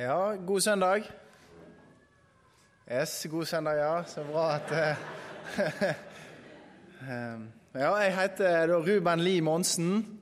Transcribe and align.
Ja, 0.00 0.32
god 0.46 0.60
søndag. 0.60 1.02
Yes, 2.92 3.26
god 3.30 3.44
søndag, 3.44 3.72
ja. 3.76 4.04
Så 4.06 4.22
bra 4.32 4.54
at 4.54 4.70
eh, 4.72 4.96
Ja, 7.82 7.96
jeg 7.96 8.14
heter 8.20 8.66
da 8.66 8.78
Ruben 8.78 9.20
Lie 9.20 9.42
Monsen. 9.44 10.20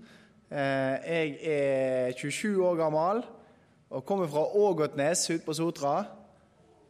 Eh, 0.51 0.59
jeg 0.59 1.39
er 1.43 2.13
27 2.19 2.67
år 2.67 2.75
gammel 2.75 3.23
og 3.91 4.05
kommer 4.07 4.27
fra 4.27 4.43
Ågotnes 4.57 5.31
ute 5.31 5.47
på 5.47 5.55
Sotra. 5.55 6.05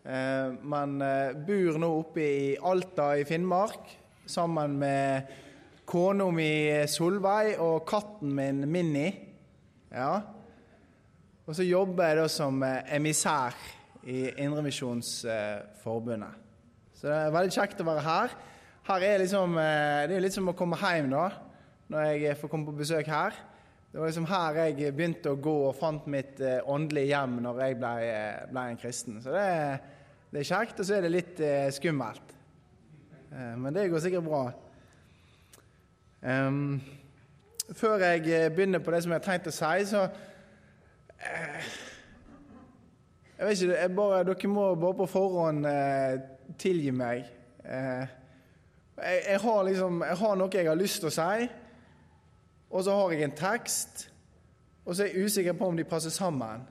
Eh, 0.06 0.56
men 0.64 1.02
eh, 1.02 1.36
bor 1.44 1.76
nå 1.84 1.92
oppe 1.98 2.24
i 2.24 2.56
Alta 2.56 3.10
i 3.20 3.28
Finnmark 3.28 3.92
sammen 4.26 4.78
med 4.80 5.36
kona 5.84 6.30
mi 6.32 6.50
Solveig 6.88 7.60
og 7.60 7.84
katten 7.84 8.32
min 8.32 8.64
Minni. 8.64 9.06
Ja. 9.92 10.37
Og 11.48 11.56
så 11.56 11.64
jobber 11.64 12.04
jeg 12.04 12.16
da 12.18 12.26
som 12.28 12.58
eh, 12.60 12.90
emissær 12.92 13.54
i 14.04 14.26
Indremisjonsforbundet. 14.44 16.34
Så 16.92 17.06
det 17.08 17.14
er 17.16 17.32
veldig 17.32 17.54
kjekt 17.54 17.80
å 17.80 17.86
være 17.88 18.02
her. 18.04 18.34
Her 18.90 19.06
er 19.06 19.22
liksom, 19.22 19.56
eh, 19.56 20.02
Det 20.10 20.18
er 20.18 20.26
litt 20.26 20.36
som 20.36 20.52
å 20.52 20.56
komme 20.58 20.76
hjem 20.76 21.08
da, 21.14 21.30
når 21.88 22.04
jeg 22.10 22.36
får 22.36 22.52
komme 22.52 22.68
på 22.68 22.76
besøk 22.82 23.08
her. 23.08 23.32
Det 23.88 23.96
var 23.96 24.12
liksom 24.12 24.28
her 24.28 24.60
jeg 24.60 24.92
begynte 24.92 25.32
å 25.32 25.40
gå 25.40 25.56
og 25.70 25.76
fant 25.80 26.04
mitt 26.04 26.36
eh, 26.44 26.60
åndelige 26.68 27.14
hjem 27.14 27.40
når 27.48 27.64
jeg 27.64 27.80
ble, 27.80 27.96
ble 28.52 28.68
en 28.68 28.84
kristen. 28.84 29.16
Så 29.24 29.32
det 29.32 29.48
er, 29.48 29.82
det 30.28 30.44
er 30.44 30.52
kjekt, 30.52 30.76
og 30.76 30.84
så 30.84 30.98
er 30.98 31.08
det 31.08 31.14
litt 31.16 31.44
skummelt. 31.72 32.38
Men 33.32 33.72
det 33.72 33.88
går 33.88 34.04
sikkert 34.04 34.28
bra. 34.28 34.44
Um, 36.20 36.80
før 37.72 38.04
jeg 38.04 38.52
begynner 38.52 38.84
på 38.84 38.92
det 38.92 39.02
som 39.04 39.12
jeg 39.12 39.20
har 39.20 39.30
tenkt 39.32 39.48
å 39.48 39.52
si, 39.54 39.84
så 39.88 40.10
jeg 43.38 43.46
vet 43.46 43.60
ikke, 43.62 43.74
jeg 43.80 43.94
bare, 43.96 44.24
Dere 44.24 44.48
må 44.50 44.74
bare 44.74 44.98
på 44.98 45.06
forhånd 45.06 45.66
eh, 45.66 46.20
tilgi 46.58 46.90
meg. 46.94 47.26
Eh, 47.64 48.06
jeg, 48.98 49.22
jeg, 49.28 49.40
har 49.40 49.62
liksom, 49.66 50.02
jeg 50.02 50.16
har 50.22 50.38
noe 50.38 50.54
jeg 50.54 50.68
har 50.68 50.78
lyst 50.78 51.02
til 51.02 51.10
å 51.10 51.14
si, 51.14 51.48
og 52.70 52.84
så 52.84 52.96
har 52.98 53.14
jeg 53.14 53.26
en 53.26 53.36
tekst, 53.38 54.08
og 54.84 54.94
så 54.94 55.04
er 55.04 55.12
jeg 55.12 55.26
usikker 55.26 55.58
på 55.58 55.68
om 55.70 55.76
de 55.78 55.86
passer 55.88 56.14
sammen. 56.14 56.66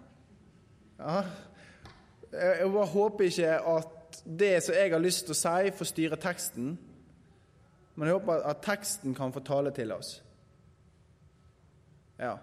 Ja. 0.99 1.21
Jeg, 2.31 2.57
jeg 2.59 2.71
bare 2.73 2.91
håper 2.91 3.29
ikke 3.29 3.55
at 3.75 4.21
det 4.23 4.63
som 4.63 4.75
jeg 4.75 4.91
har 4.91 5.01
lyst 5.03 5.25
til 5.27 5.35
å 5.35 5.39
si, 5.39 5.71
får 5.77 5.91
styre 5.91 6.19
teksten, 6.21 6.75
men 7.95 8.07
jeg 8.07 8.19
håper 8.19 8.43
at 8.45 8.61
teksten 8.65 9.15
kan 9.17 9.33
få 9.33 9.41
tale 9.45 9.71
til 9.73 9.91
oss. 9.95 10.17
Ja. 12.19 12.35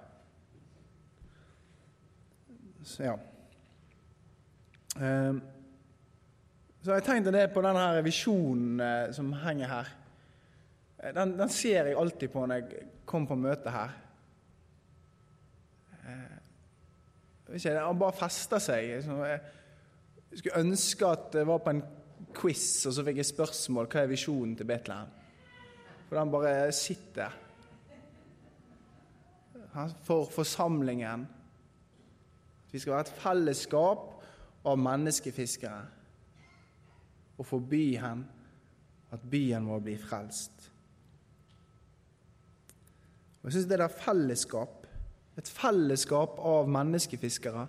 Så 2.85 3.03
ja. 3.03 3.15
Ehm, 5.01 5.41
så 6.85 6.99
jeg 6.99 7.05
tenkte 7.07 7.33
det 7.33 7.47
på 7.55 7.63
denne 7.65 8.03
visjonen 8.05 8.81
eh, 8.85 9.13
som 9.17 9.31
henger 9.41 9.71
her. 9.71 9.93
Eh, 10.99 11.15
den, 11.17 11.33
den, 11.39 11.49
ser 11.49 11.89
jeg 11.89 11.97
alltid 11.97 12.33
på 12.35 12.45
når 12.45 12.61
jeg 12.61 12.89
kommer 13.09 13.33
på 13.33 13.39
møte 13.41 13.73
her. 13.73 13.95
Eh, 16.05 17.55
ikke, 17.57 17.73
Den 17.73 18.03
bare 18.03 18.19
fester 18.19 18.61
seg. 18.61 18.91
Jeg 18.93 20.41
skulle 20.43 20.61
ønske 20.61 21.09
at 21.09 21.39
jeg 21.41 21.49
var 21.49 21.63
på 21.65 21.73
en 21.73 21.85
quiz, 22.37 22.67
og 22.85 22.93
så 22.97 23.05
fikk 23.07 23.23
jeg 23.23 23.31
spørsmål 23.31 23.89
hva 23.89 24.03
er 24.03 24.13
visjonen 24.13 24.53
til 24.59 24.69
Betlehem. 24.69 25.09
For 26.11 26.21
den 26.21 26.35
bare 26.35 26.69
sitter. 26.77 27.41
For 30.05 30.29
forsamlingen 30.31 31.25
vi 32.75 32.81
skal 32.83 32.97
være 32.97 33.05
et 33.07 33.19
fellesskap 33.23 34.07
av 34.67 34.79
menneskefiskere 34.83 35.83
og 37.39 37.47
forby 37.47 37.83
hen 38.03 38.25
at 39.15 39.27
byen 39.31 39.63
må 39.63 39.77
bli 39.79 39.95
frelst. 39.99 40.65
Og 43.39 43.47
Jeg 43.47 43.55
syns 43.55 43.69
det 43.71 43.79
der 43.79 43.95
fellesskap, 43.95 44.89
et 45.39 45.51
fellesskap 45.51 46.39
av 46.39 46.67
menneskefiskere 46.71 47.67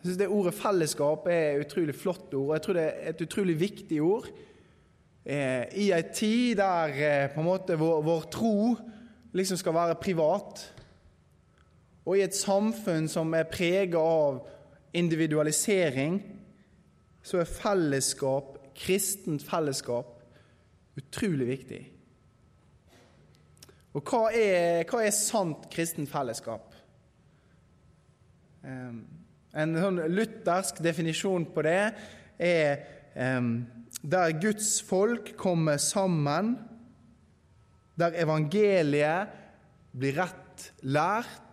Jeg 0.00 0.04
syns 0.04 0.18
det 0.18 0.28
ordet 0.28 0.54
'fellesskap' 0.54 1.28
er 1.28 1.50
et 1.50 1.66
utrolig 1.66 1.94
flott 1.94 2.34
ord, 2.34 2.48
og 2.48 2.54
jeg 2.54 2.62
tror 2.62 2.74
det 2.74 2.82
er 2.82 3.10
et 3.10 3.20
utrolig 3.20 3.60
viktig 3.60 4.02
ord. 4.02 4.28
Eh, 5.24 5.64
I 5.76 5.90
ei 5.92 6.02
tid 6.14 6.56
der 6.56 6.84
eh, 6.88 7.34
på 7.34 7.40
en 7.40 7.46
måte 7.46 7.76
vår, 7.76 8.02
vår 8.02 8.20
tro 8.32 8.76
liksom 9.32 9.56
skal 9.56 9.74
være 9.74 9.94
privat, 9.94 10.79
og 12.06 12.16
i 12.16 12.24
et 12.24 12.36
samfunn 12.36 13.08
som 13.10 13.34
er 13.36 13.48
preget 13.50 13.98
av 14.00 14.40
individualisering, 14.96 16.20
så 17.22 17.42
er 17.42 17.50
fellesskap, 17.50 18.56
kristent 18.74 19.44
fellesskap, 19.44 20.16
utrolig 20.98 21.48
viktig. 21.50 21.80
Og 23.94 24.06
hva 24.06 24.30
er, 24.32 24.84
hva 24.88 25.02
er 25.04 25.14
sant 25.14 25.66
kristent 25.72 26.10
fellesskap? 26.10 26.70
En 28.64 29.76
sånn 29.82 30.02
luthersk 30.12 30.80
definisjon 30.84 31.48
på 31.52 31.64
det 31.66 31.80
er 32.40 32.82
der 34.00 34.36
Guds 34.40 34.78
folk 34.86 35.34
kommer 35.40 35.80
sammen, 35.82 36.54
der 37.98 38.16
evangeliet 38.22 39.32
blir 39.92 40.16
rett 40.20 40.70
lært, 40.86 41.49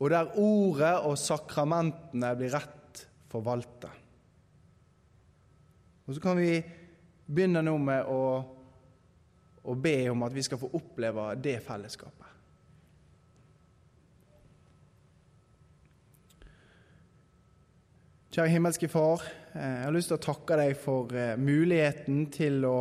og 0.00 0.10
der 0.10 0.32
ordet 0.40 0.94
og 1.06 1.18
sakramentene 1.20 2.32
blir 2.38 2.54
rett 2.56 3.04
forvalta. 3.30 3.90
Og 6.04 6.14
så 6.14 6.20
kan 6.20 6.36
vi 6.36 6.58
begynne 7.24 7.62
nå 7.64 7.74
med 7.80 8.10
å, 8.10 8.20
å 9.64 9.74
be 9.80 9.96
om 10.12 10.26
at 10.26 10.34
vi 10.34 10.44
skal 10.44 10.60
få 10.60 10.72
oppleve 10.76 11.30
det 11.40 11.56
fellesskapet. 11.64 12.34
Kjære 18.34 18.50
himmelske 18.50 18.88
Far, 18.90 19.22
eh, 19.54 19.62
jeg 19.62 19.86
har 19.86 19.94
lyst 19.94 20.10
til 20.10 20.18
å 20.18 20.24
takke 20.24 20.56
deg 20.58 20.72
for 20.74 21.12
eh, 21.14 21.36
muligheten 21.38 22.24
til 22.34 22.64
å 22.66 22.78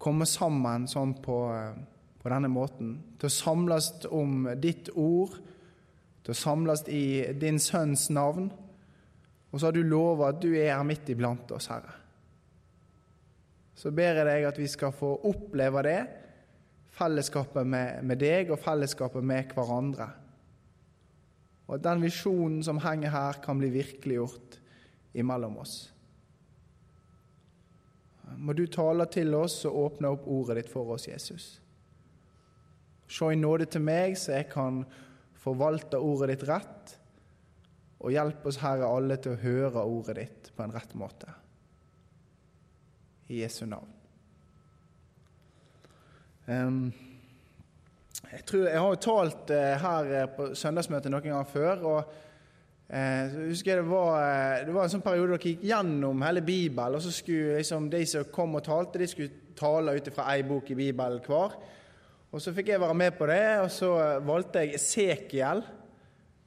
komme 0.00 0.24
sammen 0.24 0.86
sånn 0.88 1.12
på, 1.20 1.36
eh, 1.52 1.74
på 2.22 2.32
denne 2.32 2.48
måten. 2.48 2.94
Til 3.20 3.28
å 3.28 3.34
samles 3.34 3.90
om 4.08 4.48
ditt 4.56 4.88
ord 4.96 5.36
til 6.24 6.34
å 6.34 6.38
samles 6.38 6.84
i 6.88 7.32
din 7.40 7.58
sønns 7.62 8.08
navn. 8.12 8.50
Og 9.50 9.58
så 9.58 9.68
har 9.68 9.74
du 9.74 9.82
lova 9.82 10.30
at 10.30 10.40
du 10.42 10.52
er 10.52 10.74
her 10.74 10.86
midt 10.86 11.08
iblant 11.10 11.50
oss, 11.56 11.70
Herre. 11.72 11.96
Så 13.74 13.92
ber 13.96 14.18
jeg 14.18 14.28
deg 14.28 14.44
at 14.44 14.58
vi 14.60 14.68
skal 14.68 14.92
få 14.92 15.14
oppleve 15.30 15.82
det, 15.86 16.00
fellesskapet 17.00 17.64
med, 17.66 18.02
med 18.04 18.20
deg 18.20 18.50
og 18.52 18.60
fellesskapet 18.60 19.24
med 19.24 19.54
hverandre. 19.56 20.10
Og 21.70 21.78
at 21.78 21.86
den 21.86 22.02
visjonen 22.02 22.60
som 22.66 22.82
henger 22.82 23.14
her, 23.14 23.38
kan 23.42 23.58
bli 23.58 23.70
virkeliggjort 23.72 24.58
imellom 25.14 25.56
oss. 25.62 25.76
Må 28.36 28.52
du 28.52 28.66
tale 28.66 29.06
til 29.10 29.32
oss 29.34 29.62
og 29.68 29.78
åpne 29.84 30.10
opp 30.12 30.26
ordet 30.30 30.60
ditt 30.60 30.70
for 30.70 30.92
oss, 30.94 31.08
Jesus. 31.08 31.46
Se 33.10 33.32
i 33.32 33.38
nåde 33.38 33.66
til 33.70 33.82
meg, 33.82 34.18
så 34.18 34.36
jeg 34.36 34.50
kan 34.52 34.84
forvalte 35.40 36.00
ordet 36.00 36.34
ditt 36.34 36.48
rett, 36.48 36.96
og 38.00 38.14
hjelp 38.14 38.46
oss, 38.48 38.60
Herre, 38.62 38.88
alle 38.88 39.18
til 39.20 39.34
å 39.34 39.42
høre 39.42 39.84
ordet 39.84 40.16
ditt 40.16 40.50
på 40.56 40.64
en 40.64 40.72
rett 40.72 40.92
måte. 40.96 41.32
I 43.30 43.42
Jesu 43.42 43.66
navn. 43.68 43.92
Um, 46.50 46.88
jeg, 48.32 48.42
tror, 48.48 48.64
jeg 48.66 48.80
har 48.80 48.94
jo 48.94 49.02
talt 49.04 49.52
uh, 49.54 49.84
her 49.84 50.08
eh, 50.16 50.30
på 50.34 50.48
søndagsmøtet 50.58 51.12
noen 51.12 51.28
ganger 51.28 51.50
før. 51.52 51.84
og 51.84 51.98
uh, 52.00 53.24
så 53.30 53.44
husker 53.52 53.82
det 53.82 53.86
var, 53.86 54.16
uh, 54.16 54.64
det 54.66 54.74
var 54.74 54.88
en 54.88 54.94
sånn 54.96 55.04
periode 55.04 55.36
dere 55.36 55.52
gikk 55.52 55.68
gjennom 55.68 56.24
hele 56.26 56.42
Bibelen. 56.42 56.96
og 56.98 57.04
så 57.04 57.12
skulle 57.14 57.60
liksom, 57.60 57.90
De 57.92 58.00
som 58.08 58.32
kom 58.32 58.56
og 58.58 58.64
talte, 58.66 58.98
de 58.98 59.10
skulle 59.12 59.52
tale 59.54 59.94
ut 59.94 60.10
fra 60.14 60.30
ei 60.34 60.42
bok 60.48 60.72
i 60.72 60.78
Bibelen 60.80 61.22
hver. 61.26 61.60
Og 62.30 62.38
Så 62.38 62.52
fikk 62.54 62.68
jeg 62.70 62.80
være 62.80 62.94
med 62.94 63.10
på 63.18 63.26
det, 63.26 63.58
og 63.58 63.70
så 63.74 63.88
valgte 64.22 64.60
jeg 64.62 64.76
Esekiel. 64.76 65.64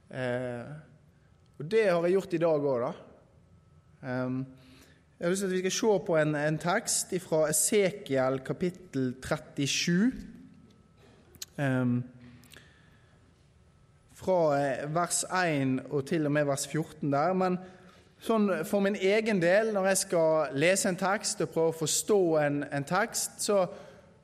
Eh, 0.08 0.70
og 1.58 1.66
det 1.70 1.82
har 1.90 2.06
jeg 2.06 2.14
gjort 2.14 2.32
i 2.32 2.40
dag 2.40 2.64
òg, 2.70 2.86
da. 2.86 2.92
Um, 4.24 4.38
jeg 5.18 5.26
har 5.26 5.30
lyst 5.30 5.44
til 5.44 5.46
at 5.46 5.52
vi 5.52 5.60
skal 5.60 5.76
se 5.76 5.98
på 6.06 6.16
en, 6.16 6.34
en 6.40 6.58
tekst 6.58 7.14
fra 7.26 7.42
Esekiel 7.50 8.40
kapittel 8.40 9.12
37. 9.20 10.08
Um, 11.60 11.94
fra 14.16 14.40
eh, 14.56 14.88
vers 14.88 15.24
1 15.28 15.80
og 15.90 16.06
til 16.08 16.26
og 16.26 16.32
med 16.32 16.48
vers 16.48 16.64
14 16.66 17.12
der. 17.12 17.36
Men 17.36 17.60
sånn 18.24 18.64
for 18.64 18.80
min 18.80 18.96
egen 18.96 19.36
del, 19.42 19.74
når 19.76 19.92
jeg 19.92 20.06
skal 20.08 20.56
lese 20.56 20.88
en 20.88 20.96
tekst 20.96 21.44
og 21.44 21.52
prøve 21.52 21.76
å 21.76 21.82
forstå 21.84 22.22
en, 22.40 22.62
en 22.72 22.88
tekst, 22.88 23.42
så 23.44 23.66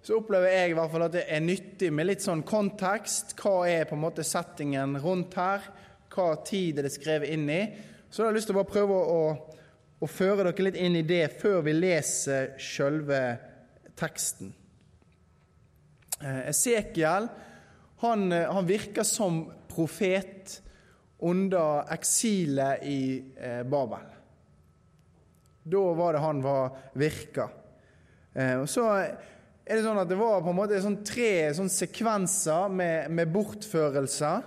så 0.01 0.17
opplever 0.17 0.49
jeg 0.49 0.73
i 0.73 0.77
hvert 0.79 0.93
fall 0.93 1.05
at 1.05 1.15
det 1.19 1.27
er 1.29 1.43
nyttig 1.45 1.91
med 1.93 2.09
litt 2.09 2.25
sånn 2.25 2.41
kontekst. 2.47 3.35
Hva 3.37 3.69
er 3.69 3.85
på 3.89 3.99
en 3.99 4.05
måte 4.07 4.25
settingen 4.25 4.97
rundt 5.03 5.37
her? 5.37 5.67
hva 6.11 6.35
tid 6.47 6.79
er 6.79 6.87
det 6.87 6.95
skrevet 6.95 7.33
inn 7.35 7.47
i. 7.51 7.61
Så 8.11 8.23
jeg 8.23 8.31
har 8.31 8.37
lyst 8.37 8.51
til 8.51 8.57
å 8.57 8.61
bare 8.61 8.73
prøve 8.73 8.97
å, 8.99 9.21
å, 10.01 10.09
føre 10.11 10.49
dere 10.49 10.67
litt 10.67 10.81
inn 10.81 10.99
i 10.99 11.07
det 11.07 11.27
før 11.41 11.63
vi 11.67 11.77
leser 11.77 12.57
sjølve 12.61 13.21
teksten. 13.99 14.53
Eh, 16.21 16.43
Esekiel 16.51 17.31
han, 18.01 18.33
han 18.33 18.69
virker 18.69 19.05
som 19.07 19.45
profet 19.71 20.57
under 21.29 21.85
eksilet 21.93 22.87
i 22.89 23.01
eh, 23.37 23.61
Babel. 23.69 24.07
Da 25.71 25.83
var 25.95 26.17
det 26.17 26.23
han 26.25 26.41
var 26.43 26.79
virka. 26.99 27.51
Eh, 28.33 28.65
så 28.65 28.87
er 29.71 29.79
det 29.79 29.87
sånn 29.87 30.01
at 30.03 30.09
det 30.11 30.19
var 30.19 30.41
på 30.43 30.51
en 30.51 30.59
måte 30.59 30.79
sånn 30.83 30.97
tre 31.07 31.53
sånn 31.55 31.69
sekvenser 31.71 32.73
med, 32.75 33.13
med 33.15 33.31
bortførelser. 33.31 34.41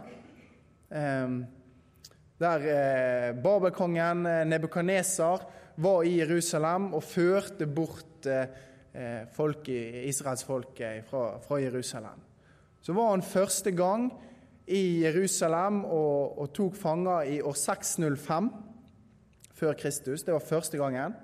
Eh, 0.91 1.35
der 2.43 2.65
eh, 2.67 3.29
Babelkongen 3.39 4.25
eh, 4.27 4.41
Nebukadnesar 4.51 5.45
var 5.79 6.03
i 6.03 6.17
Jerusalem 6.17 6.91
og 6.97 7.07
førte 7.07 7.69
bort 7.71 8.27
eh, 8.27 8.59
eh 8.93 9.23
folk, 9.31 9.69
israelsfolket 9.69 11.07
fra, 11.07 11.39
fra 11.39 11.61
Jerusalem. 11.63 12.19
Så 12.83 12.93
var 12.93 13.13
han 13.15 13.23
første 13.23 13.71
gang 13.71 14.11
i 14.67 15.05
Jerusalem 15.05 15.85
og, 15.85 16.39
og 16.39 16.53
tok 16.53 16.75
fanger 16.75 17.31
i 17.31 17.41
år 17.41 17.55
605 17.55 18.51
før 19.55 19.73
Kristus. 19.79 20.23
Det 20.23 20.33
var 20.35 20.43
første 20.43 20.77
gangen. 20.77 21.15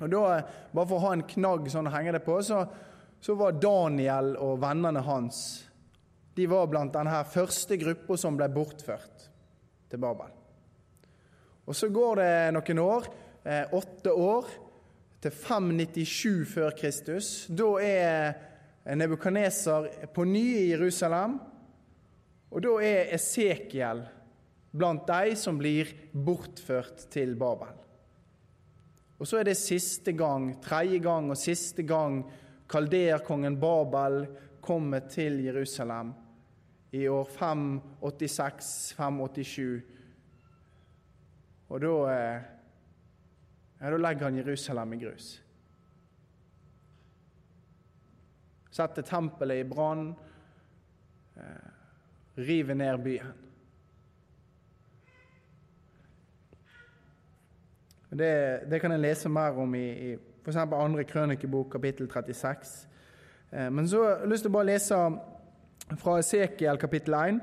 Og 0.00 0.10
da, 0.10 0.40
Bare 0.74 0.88
for 0.88 0.98
å 0.98 1.06
ha 1.06 1.12
en 1.14 1.28
knagg 1.28 1.70
sånn 1.70 1.86
å 1.86 1.94
henge 1.94 2.16
det 2.16 2.26
på, 2.26 2.42
så, 2.42 2.64
så 3.22 3.36
var 3.38 3.54
Daniel 3.62 4.34
og 4.42 4.58
vennene 4.62 5.02
hans 5.06 5.42
de 6.34 6.46
var 6.48 6.68
blant 6.70 6.94
denne 6.94 7.18
første 7.28 7.76
gruppa 7.76 8.16
som 8.16 8.36
ble 8.38 8.48
bortført 8.52 9.26
til 9.92 10.00
Babel. 10.00 10.30
Og 11.68 11.76
Så 11.76 11.88
går 11.92 12.16
det 12.16 12.54
noen 12.56 12.78
år, 12.78 13.06
eh, 13.44 13.64
åtte 13.72 14.12
år, 14.12 14.46
til 15.20 15.30
597 15.30 16.44
før 16.46 16.70
Kristus. 16.70 17.46
Da 17.46 17.78
er 17.78 18.34
Nebukaneser 18.96 20.08
på 20.12 20.24
ny 20.24 20.56
i 20.56 20.70
Jerusalem, 20.72 21.38
og 22.50 22.62
da 22.62 22.72
er 22.82 23.14
Esekiel 23.14 24.02
blant 24.72 25.06
de 25.06 25.36
som 25.36 25.58
blir 25.58 25.86
bortført 26.12 27.08
til 27.10 27.36
Babel. 27.36 27.68
Og 29.20 29.26
så 29.26 29.38
er 29.38 29.44
det 29.44 29.56
siste 29.56 30.12
gang, 30.12 30.60
tredje 30.60 30.98
gang 30.98 31.30
og 31.30 31.36
siste 31.36 31.82
gang 31.82 32.24
kalderkongen 32.72 33.60
Babel 33.60 34.26
kommer 34.60 35.00
til 35.10 35.44
Jerusalem 35.44 36.12
i 36.92 37.08
år 37.08 37.24
586-587. 37.24 39.82
Og 41.68 41.80
da, 41.80 42.12
eh, 42.12 42.42
ja, 43.80 43.90
da 43.90 43.96
legger 43.96 44.24
han 44.24 44.36
Jerusalem 44.36 44.92
i 44.92 44.96
grus. 45.04 45.42
Setter 48.72 49.02
tempelet 49.02 49.60
i 49.60 49.68
brann, 49.68 50.14
eh, 51.36 51.42
river 52.34 52.74
ned 52.74 53.04
byen. 53.04 53.32
Det, 58.12 58.60
det, 58.70 58.80
kan 58.80 58.92
jeg 58.92 59.00
lese 59.00 59.28
mer 59.28 59.56
om 59.56 59.74
i, 59.74 60.12
i 60.12 60.16
f.eks. 60.42 60.56
andre 60.56 61.04
krønikebok, 61.04 61.70
kapittel 61.70 62.08
36. 62.10 62.88
Eh, 63.52 63.70
men 63.70 63.88
så 63.88 64.02
har 64.02 64.22
jeg 64.22 64.32
lyst 64.32 64.46
til 64.46 64.50
å 64.50 64.56
bare 64.56 64.70
lese 64.72 64.98
fra 66.00 66.16
Esekiel 66.18 66.80
kapittel 66.80 67.14
1, 67.18 67.38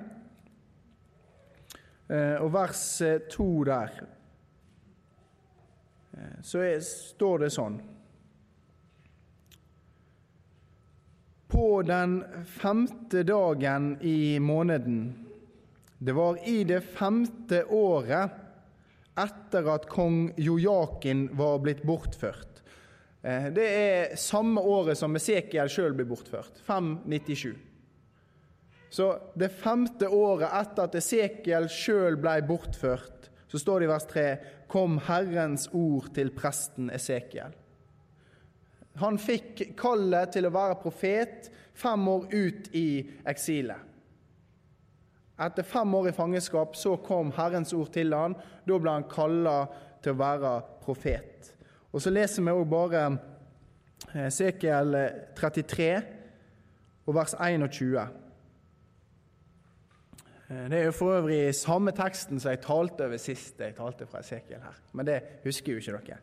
eh, 2.10 2.36
og 2.42 2.52
vers 2.54 2.84
2 3.32 3.46
eh, 3.46 3.70
der. 3.70 4.02
Så 6.44 6.60
står 6.84 7.46
det 7.46 7.48
sånn 7.54 7.78
På 11.48 11.80
den 11.88 12.18
femte 12.44 13.22
dagen 13.24 13.94
i 14.04 14.36
måneden, 14.44 15.00
det 15.98 16.14
var 16.18 16.42
i 16.44 16.66
det 16.68 16.82
femte 16.84 17.64
året 17.72 18.36
etter 19.20 19.72
at 19.72 19.88
kong 19.90 20.34
Jojakin 20.38 21.30
var 21.40 21.64
blitt 21.64 21.86
bortført. 21.88 22.59
Eh, 23.22 23.50
det 23.52 23.66
er 23.68 24.16
samme 24.20 24.62
året 24.64 25.00
som 25.00 25.16
Esekiel 25.20 25.72
sjøl 25.72 25.96
ble 25.98 26.08
bortført, 26.08 26.62
597. 26.68 27.56
Så 28.90 29.10
det 29.38 29.52
femte 29.54 30.10
året 30.10 30.50
etter 30.50 30.88
at 30.88 30.96
Esekiel 30.98 31.68
sjøl 31.72 32.18
ble 32.22 32.40
bortført, 32.48 33.30
så 33.50 33.60
står 33.62 33.82
det 33.82 33.90
i 33.90 33.92
vers 33.92 34.08
3 34.10 34.28
kom 34.70 35.00
Herrens 35.08 35.68
ord 35.74 36.12
til 36.14 36.32
presten 36.38 36.92
Esekiel. 36.94 37.54
Han 39.00 39.18
fikk 39.22 39.70
kallet 39.80 40.34
til 40.34 40.48
å 40.48 40.54
være 40.54 40.80
profet 40.82 41.48
fem 41.78 42.08
år 42.12 42.28
ut 42.34 42.68
i 42.76 42.90
eksilet. 43.30 43.86
Etter 45.40 45.64
fem 45.64 45.94
år 45.96 46.10
i 46.10 46.16
fangenskap 46.16 46.76
så 46.76 46.98
kom 47.04 47.32
Herrens 47.38 47.72
ord 47.74 47.94
til 47.96 48.12
han. 48.12 48.36
Da 48.68 48.76
ble 48.76 48.92
han 48.98 49.08
kalla 49.12 49.62
til 50.04 50.18
å 50.18 50.20
være 50.20 50.52
profet. 50.84 51.54
Og 51.92 52.02
Så 52.02 52.10
leser 52.10 52.44
vi 52.46 52.54
òg 52.54 52.70
bare 52.70 53.04
sekel 54.32 54.96
33 55.36 55.92
og 57.10 57.16
vers 57.16 57.34
21. 57.34 58.08
Eh, 60.50 60.66
det 60.70 60.80
er 60.80 60.84
jo 60.88 60.92
for 60.96 61.18
øvrig 61.18 61.56
samme 61.56 61.94
teksten 61.96 62.40
som 62.40 62.52
jeg 62.54 62.62
talte 62.66 63.06
over 63.06 63.22
sist 63.22 63.62
jeg 63.62 63.76
talte 63.78 64.08
fra 64.10 64.22
Esekiel 64.24 64.62
her. 64.62 64.78
Men 64.94 65.06
det 65.06 65.22
husker 65.44 65.74
jo 65.74 65.82
ikke 65.82 65.98
dere. 65.98 66.20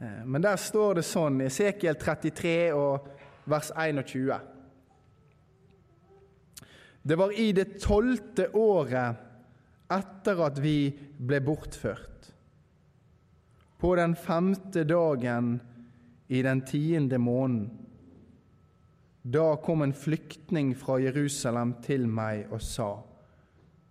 Eh, 0.00 0.24
men 0.26 0.42
der 0.42 0.56
står 0.56 1.00
det 1.00 1.06
sånn 1.06 1.40
i 1.42 1.48
Esekiel 1.50 1.98
33 1.98 2.56
og 2.74 3.08
vers 3.50 3.70
21. 3.76 4.34
Det 7.04 7.18
var 7.18 7.34
i 7.36 7.50
det 7.52 7.74
tolvte 7.82 8.48
året 8.56 9.22
etter 9.92 10.40
at 10.46 10.58
vi 10.62 10.78
ble 11.18 11.40
bortført. 11.44 12.30
På 13.84 13.96
den 13.96 14.16
femte 14.16 14.84
dagen 14.84 15.60
i 16.26 16.42
den 16.42 16.60
tiende 16.64 17.18
måneden. 17.18 17.86
Da 19.22 19.56
kom 19.56 19.82
en 19.82 19.92
flyktning 19.92 20.70
fra 20.76 20.96
Jerusalem 21.02 21.74
til 21.84 22.06
meg 22.08 22.46
og 22.48 22.62
sa:" 22.64 23.02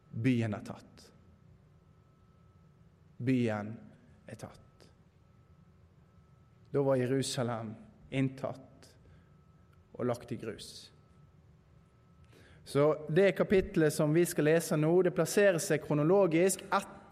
Byen 0.09 0.53
er 0.57 0.63
tatt. 0.65 1.03
Byen 3.17 3.69
er 4.25 4.35
tatt. 4.35 4.89
Da 6.71 6.81
var 6.81 6.95
Jerusalem 6.95 7.75
inntatt 8.09 8.89
og 9.93 10.05
lagt 10.05 10.31
i 10.31 10.39
grus. 10.41 10.91
Så 12.65 12.97
Det 13.09 13.35
kapitlet 13.38 13.93
som 13.93 14.13
vi 14.13 14.25
skal 14.25 14.45
lese 14.45 14.75
nå, 14.77 15.01
det 15.01 15.13
plasserer 15.13 15.62
seg 15.62 15.85
kronologisk 15.85 16.65
etter 16.65 17.02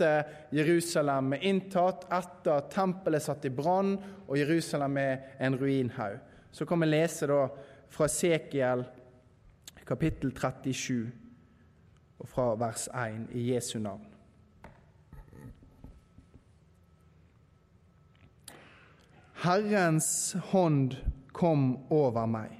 Jerusalem 0.52 1.34
er 1.36 1.46
inntatt, 1.50 2.08
etter 2.12 2.58
at 2.58 2.72
tempelet 2.74 3.22
er 3.22 3.26
satt 3.26 3.48
i 3.48 3.54
brann 3.54 3.96
og 4.28 4.38
Jerusalem 4.40 4.98
er 5.02 5.36
en 5.40 5.58
ruinhaug. 5.60 6.20
Så 6.52 6.66
kan 6.68 6.82
vi 6.82 6.90
lese 6.90 7.30
da 7.32 7.46
fra 7.92 8.08
Sekiel 8.12 8.86
kapittel 9.88 10.32
37 10.36 11.12
og 12.20 12.30
fra 12.30 12.54
vers 12.56 12.88
1 12.88 13.32
i 13.36 13.52
Jesu 13.54 13.80
navn. 13.80 14.08
Herrens 19.42 20.36
hånd 20.52 20.94
kom 21.34 21.72
over 21.90 22.28
meg 22.30 22.60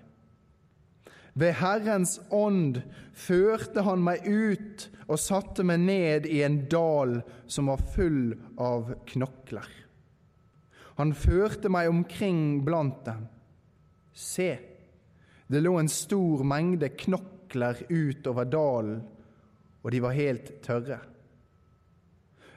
ved 1.34 1.56
Herrens 1.62 2.18
ånd 2.30 2.82
førte 3.16 3.86
han 3.88 4.04
meg 4.04 4.26
ut 4.28 4.88
og 5.08 5.20
satte 5.22 5.64
meg 5.68 5.84
ned 5.86 6.28
i 6.28 6.42
en 6.44 6.64
dal 6.72 7.20
som 7.48 7.72
var 7.72 7.84
full 7.96 8.34
av 8.60 8.92
knokler. 9.14 9.70
Han 11.00 11.14
førte 11.16 11.72
meg 11.72 11.90
omkring 11.90 12.62
blant 12.66 13.06
dem. 13.08 13.24
Se, 14.12 14.52
det 15.48 15.62
lå 15.64 15.78
en 15.80 15.90
stor 15.92 16.44
mengde 16.48 16.92
knokler 17.00 17.80
utover 17.90 18.48
dalen, 18.52 19.00
og 19.82 19.92
de 19.92 20.04
var 20.04 20.18
helt 20.18 20.52
tørre. 20.66 21.00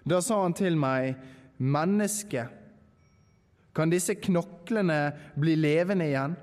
Da 0.05 0.21
sa 0.21 0.43
han 0.43 0.57
til 0.57 0.77
meg, 0.77 1.15
Menneske, 1.65 2.43
kan 3.75 3.91
disse 3.91 4.17
knoklene 4.19 4.99
bli 5.39 5.55
levende 5.59 6.07
igjen? 6.11 6.35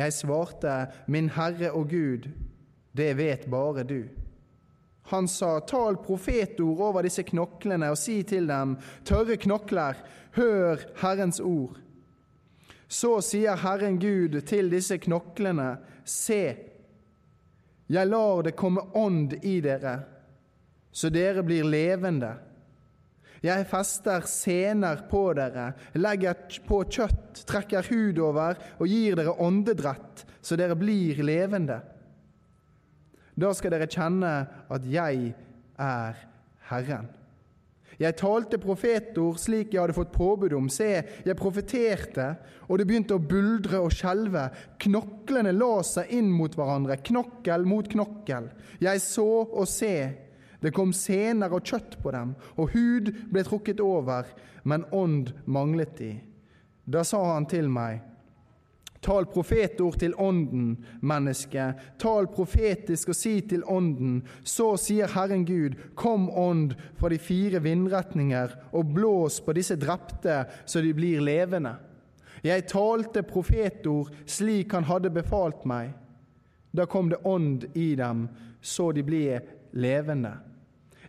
Jeg 0.00 0.16
svarte, 0.16 0.86
Min 1.06 1.28
Herre 1.36 1.74
og 1.76 1.90
Gud, 1.90 2.30
det 2.96 3.12
vet 3.18 3.44
bare 3.50 3.84
du. 3.84 4.00
Han 5.10 5.28
sa, 5.28 5.58
Tal 5.60 5.98
profetord 6.00 6.80
over 6.80 7.04
disse 7.04 7.24
knoklene 7.26 7.90
og 7.92 7.98
si 7.98 8.22
til 8.24 8.48
dem, 8.48 8.76
tørre 9.04 9.36
knokler, 9.36 9.98
hør 10.38 10.80
Herrens 11.02 11.40
ord. 11.40 11.76
Så 12.88 13.18
sier 13.22 13.58
Herren 13.60 13.98
Gud 14.00 14.40
til 14.46 14.70
disse 14.72 14.98
knoklene, 14.98 15.76
se, 16.04 16.42
jeg 17.90 18.06
lar 18.06 18.44
det 18.46 18.56
komme 18.58 18.86
ånd 18.96 19.36
i 19.42 19.58
dere, 19.62 19.96
så 20.90 21.10
dere 21.10 21.42
blir 21.46 21.66
levende. 21.66 22.32
Jeg 23.40 23.64
fester 23.70 24.26
sener 24.28 25.06
på 25.08 25.22
dere, 25.36 25.70
legger 25.96 26.58
på 26.66 26.82
kjøtt, 26.84 27.40
trekker 27.48 27.86
hud 27.88 28.20
over 28.20 28.58
og 28.76 28.90
gir 28.90 29.16
dere 29.16 29.36
åndedrett, 29.40 30.26
så 30.44 30.58
dere 30.60 30.76
blir 30.76 31.22
levende. 31.24 31.78
Da 33.40 33.54
skal 33.56 33.72
dere 33.72 33.88
kjenne 33.88 34.34
at 34.68 34.90
jeg 34.90 35.32
er 35.80 36.20
Herren. 36.68 37.08
Jeg 38.00 38.16
talte 38.16 38.56
profetord 38.60 39.36
slik 39.40 39.74
jeg 39.74 39.82
hadde 39.82 39.96
fått 39.96 40.12
påbud 40.14 40.54
om. 40.56 40.70
Se, 40.72 40.88
jeg 41.24 41.36
profeterte, 41.36 42.30
og 42.68 42.80
det 42.80 42.86
begynte 42.88 43.18
å 43.18 43.20
buldre 43.20 43.82
og 43.84 43.92
skjelve. 43.92 44.46
Knoklene 44.80 45.52
la 45.52 45.74
seg 45.84 46.12
inn 46.16 46.30
mot 46.32 46.54
hverandre, 46.56 46.96
knokkel 47.10 47.66
mot 47.68 47.88
knokkel. 47.92 48.48
Jeg 48.80 49.04
så 49.04 49.28
og 49.44 49.68
se. 49.68 49.94
Det 50.60 50.74
kom 50.76 50.92
sener 50.96 51.52
og 51.52 51.64
kjøtt 51.64 51.98
på 52.02 52.12
dem, 52.14 52.34
og 52.56 52.74
hud 52.74 53.12
ble 53.32 53.44
trukket 53.46 53.80
over, 53.80 54.28
men 54.62 54.84
ånd 54.92 55.32
manglet 55.46 55.96
de. 55.98 56.12
Da 56.84 57.04
sa 57.06 57.22
han 57.32 57.48
til 57.48 57.68
meg, 57.72 58.02
Tal 59.00 59.24
profetord 59.32 59.96
til 59.96 60.12
ånden, 60.20 60.74
menneske. 61.00 61.70
Tal 61.98 62.26
profetisk 62.28 63.14
og 63.14 63.16
si 63.16 63.38
til 63.48 63.62
ånden. 63.64 64.18
Så 64.44 64.74
sier 64.80 65.08
Herren 65.14 65.46
Gud, 65.48 65.78
kom 65.96 66.28
ånd 66.28 66.74
fra 67.00 67.08
de 67.08 67.16
fire 67.16 67.62
vindretninger, 67.64 68.52
og 68.76 68.92
blås 68.92 69.40
på 69.40 69.56
disse 69.56 69.78
drepte 69.80 70.42
så 70.68 70.84
de 70.84 70.92
blir 70.96 71.24
levende. 71.24 71.78
Jeg 72.44 72.68
talte 72.68 73.24
profetord 73.24 74.12
slik 74.28 74.76
han 74.76 74.88
hadde 74.88 75.12
befalt 75.12 75.64
meg. 75.68 75.96
Da 76.76 76.84
kom 76.86 77.08
det 77.08 77.24
ånd 77.24 77.66
i 77.74 77.94
dem, 77.96 78.28
så 78.60 78.92
de 78.92 79.04
ble 79.04 79.40
levende. 79.72 80.36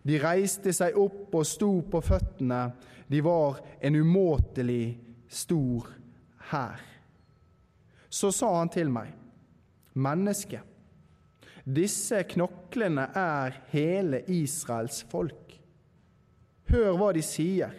De 0.03 0.17
reiste 0.21 0.73
seg 0.73 0.97
opp 0.97 1.35
og 1.37 1.45
sto 1.47 1.71
på 1.91 2.01
føttene. 2.03 2.63
De 3.11 3.21
var 3.23 3.59
en 3.83 3.97
umåtelig 3.99 4.97
stor 5.31 5.91
hær. 6.51 6.81
Så 8.11 8.31
sa 8.35 8.49
han 8.57 8.71
til 8.71 8.89
meg, 8.91 9.11
menneske, 9.93 10.59
disse 11.63 12.23
knoklene 12.33 13.05
er 13.15 13.61
hele 13.71 14.23
Israels 14.31 15.03
folk. 15.11 15.55
Hør 16.71 16.97
hva 16.97 17.11
de 17.15 17.23
sier. 17.23 17.71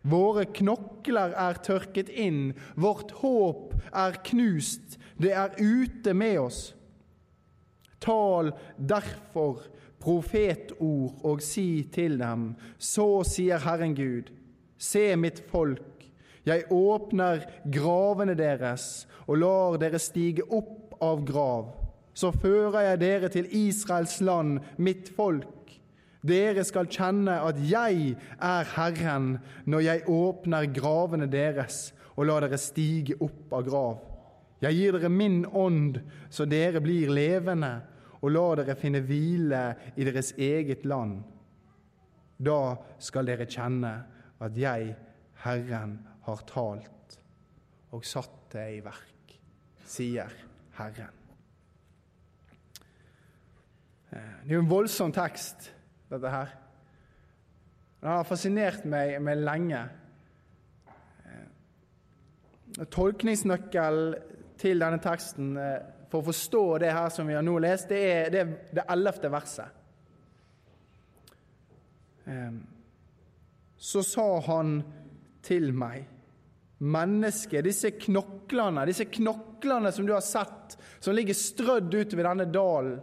Våre 0.00 0.46
knokler 0.48 1.34
er 1.36 1.60
tørket 1.60 2.08
inn, 2.08 2.54
vårt 2.72 3.12
håp 3.20 3.74
er 3.92 4.16
knust, 4.30 4.96
det 5.20 5.34
er 5.36 5.58
ute 5.60 6.14
med 6.16 6.38
oss. 6.40 6.60
Tal 8.00 8.54
derfor 8.78 9.66
profetord 10.00 11.20
og 11.26 11.42
si 11.44 11.84
til 11.92 12.18
dem, 12.20 12.54
så 12.78 13.22
sier 13.28 13.60
Herren 13.62 13.94
Gud, 13.94 14.30
se 14.80 15.12
mitt 15.20 15.42
folk, 15.50 15.86
jeg 16.48 16.64
åpner 16.72 17.44
gravene 17.68 18.34
deres 18.34 19.06
og 19.26 19.42
lar 19.42 19.76
dere 19.80 20.00
stige 20.00 20.46
opp 20.48 20.96
av 21.04 21.24
grav. 21.28 21.68
Så 22.16 22.32
fører 22.32 22.88
jeg 22.88 23.00
dere 23.00 23.30
til 23.32 23.48
Israels 23.54 24.18
land, 24.24 24.58
mitt 24.76 25.12
folk. 25.16 25.46
Dere 26.26 26.64
skal 26.68 26.88
kjenne 26.90 27.38
at 27.46 27.60
jeg 27.64 28.16
er 28.36 28.72
Herren 28.74 29.38
når 29.64 29.84
jeg 29.86 30.06
åpner 30.10 30.68
gravene 30.74 31.28
deres 31.30 31.90
og 32.16 32.26
lar 32.28 32.44
dere 32.44 32.58
stige 32.60 33.16
opp 33.22 33.54
av 33.56 33.68
grav. 33.68 34.00
Jeg 34.60 34.76
gir 34.76 34.96
dere 34.98 35.08
min 35.12 35.44
ånd, 35.46 36.00
så 36.28 36.44
dere 36.44 36.82
blir 36.84 37.08
levende, 37.14 37.78
og 38.20 38.32
lar 38.32 38.60
dere 38.60 38.76
finne 38.78 39.02
hvile 39.04 39.62
i 39.96 40.04
deres 40.04 40.34
eget 40.36 40.84
land. 40.88 41.20
Da 42.40 42.76
skal 43.00 43.28
dere 43.28 43.48
kjenne 43.48 43.92
at 44.40 44.56
jeg, 44.56 44.94
Herren, 45.44 45.98
har 46.24 46.44
talt 46.48 47.16
og 47.90 48.04
satt 48.06 48.52
det 48.52 48.66
i 48.76 48.82
verk, 48.84 49.34
sier 49.88 50.32
Herren. 50.76 51.16
Eh, 54.10 54.36
det 54.44 54.50
er 54.50 54.56
jo 54.56 54.64
en 54.64 54.70
voldsom 54.70 55.12
tekst, 55.14 55.70
dette 56.10 56.32
her. 56.32 56.52
Den 58.00 58.12
har 58.14 58.28
fascinert 58.28 58.86
meg, 58.88 59.18
meg 59.22 59.42
lenge. 59.44 59.82
Tolkningsnøkkelen 62.70 62.86
tolkningsnøkkel 62.94 63.96
til 64.60 64.82
denne 64.82 65.00
teksten 65.02 65.56
eh, 65.58 65.99
for 66.10 66.20
å 66.20 66.28
forstå 66.30 66.64
det 66.82 66.94
her 66.94 67.10
som 67.14 67.28
vi 67.28 67.36
har 67.36 67.44
nå 67.46 67.54
lest, 67.62 67.90
det 67.92 68.00
er 68.10 68.32
det, 68.34 68.46
det 68.74 68.86
ellevte 68.90 69.30
verset. 69.30 69.76
Så 73.80 74.02
sa 74.04 74.26
han 74.46 74.80
til 75.46 75.70
meg. 75.74 76.04
Mennesket, 76.80 77.64
disse 77.64 77.92
knoklene, 78.00 78.86
disse 78.88 79.06
knoklene 79.12 79.92
som 79.92 80.06
du 80.08 80.14
har 80.14 80.24
sett, 80.24 80.76
som 81.00 81.16
ligger 81.16 81.36
strødd 81.36 81.92
utover 81.92 82.28
denne 82.30 82.46
dalen, 82.52 83.00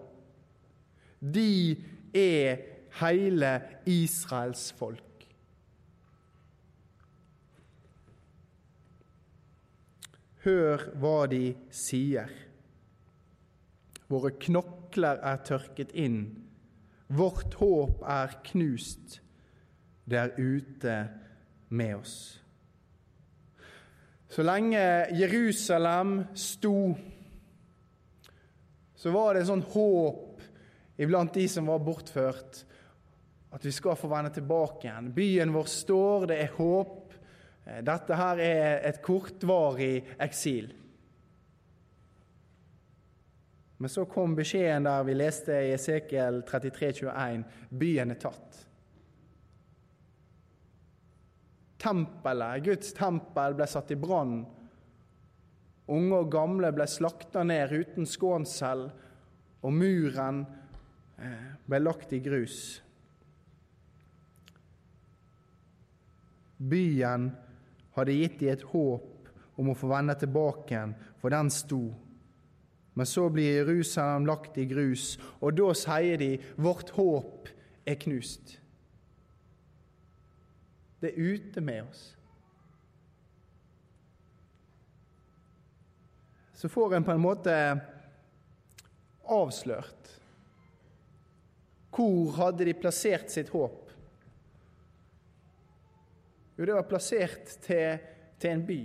de 1.19 1.77
er 2.13 2.63
hele 2.99 3.51
Israels 3.89 4.69
folk. 4.77 5.03
Hør 10.45 10.87
hva 11.01 11.19
de 11.29 11.43
sier. 11.73 12.29
Våre 14.07 14.31
knokler 14.39 15.19
er 15.25 15.41
tørket 15.43 15.91
inn, 15.97 16.21
vårt 17.07 17.55
håp 17.59 18.03
er 18.07 18.37
knust. 18.47 19.21
Det 20.07 20.19
er 20.19 20.37
ute 20.39 20.95
med 21.75 21.97
oss. 21.97 22.17
Så 24.31 24.43
lenge 24.43 24.79
Jerusalem 25.15 26.21
sto, 26.35 26.95
så 28.95 29.11
var 29.11 29.35
det 29.35 29.43
en 29.43 29.51
sånn 29.51 29.67
håp 29.71 30.43
iblant 30.99 31.35
de 31.35 31.45
som 31.51 31.67
var 31.69 31.83
bortført, 31.83 32.63
at 33.53 33.63
vi 33.63 33.71
skal 33.71 33.95
få 33.99 34.09
vende 34.11 34.33
tilbake 34.35 34.87
igjen. 34.87 35.11
Byen 35.15 35.53
vår 35.55 35.69
står, 35.71 36.27
det 36.31 36.39
er 36.43 36.55
håp. 36.57 37.13
Dette 37.83 38.15
her 38.15 38.41
er 38.43 38.81
et 38.87 38.99
kortvarig 39.03 40.01
eksil. 40.23 40.71
Men 43.77 43.89
så 43.93 44.05
kom 44.09 44.33
beskjeden 44.35 44.87
der 44.87 45.03
vi 45.05 45.13
leste 45.17 45.53
i 45.67 45.73
Esekiel 45.75 46.41
33, 46.47 46.91
21. 47.03 47.43
Byen 47.69 48.13
er 48.13 48.21
tatt. 48.21 48.63
Tempelet, 51.77 52.63
Guds 52.65 52.93
tempel, 52.97 53.53
ble 53.57 53.67
satt 53.69 53.93
i 53.93 53.99
brann. 54.01 54.39
Unge 55.93 56.23
og 56.23 56.31
gamle 56.33 56.71
ble 56.75 56.87
slakta 56.89 57.45
ned 57.45 57.71
uten 57.71 58.09
skånsel, 58.09 58.87
og 59.61 59.73
muren 59.73 60.41
eh, 61.21 61.53
ble 61.69 61.79
lagt 61.83 62.15
i 62.17 62.19
grus. 62.23 62.57
Byen 66.57 67.29
hadde 67.93 68.17
gitt 68.17 68.41
dem 68.41 68.55
et 68.55 68.65
håp 68.73 69.29
om 69.61 69.69
å 69.69 69.77
få 69.77 69.89
vende 69.93 70.17
tilbake 70.17 70.73
igjen, 70.73 70.97
for 71.21 71.33
den 71.33 71.53
sto. 71.53 71.81
Men 72.97 73.05
så 73.05 73.27
blir 73.29 73.59
Jerusalem 73.59 74.25
lagt 74.25 74.57
i 74.57 74.65
grus, 74.65 75.19
og 75.37 75.53
da 75.53 75.69
sier 75.77 76.17
de 76.17 76.31
vårt 76.57 76.89
håp 76.95 77.49
er 77.85 77.99
knust. 78.01 78.55
Det 80.97 81.11
er 81.11 81.35
ute 81.35 81.61
med 81.61 81.83
oss. 81.85 82.01
Så 86.57 86.69
får 86.73 86.97
en 86.97 87.05
på 87.05 87.13
en 87.13 87.21
måte 87.21 87.53
avslørt 89.29 90.13
hvor 91.97 92.33
hadde 92.37 92.65
de 92.65 92.75
plassert 92.77 93.31
sitt 93.33 93.49
håp? 93.49 93.89
Jo, 96.57 96.65
det 96.65 96.75
var 96.75 96.85
plassert 96.89 97.55
til, 97.65 98.01
til 98.37 98.53
en 98.53 98.65
by, 98.67 98.79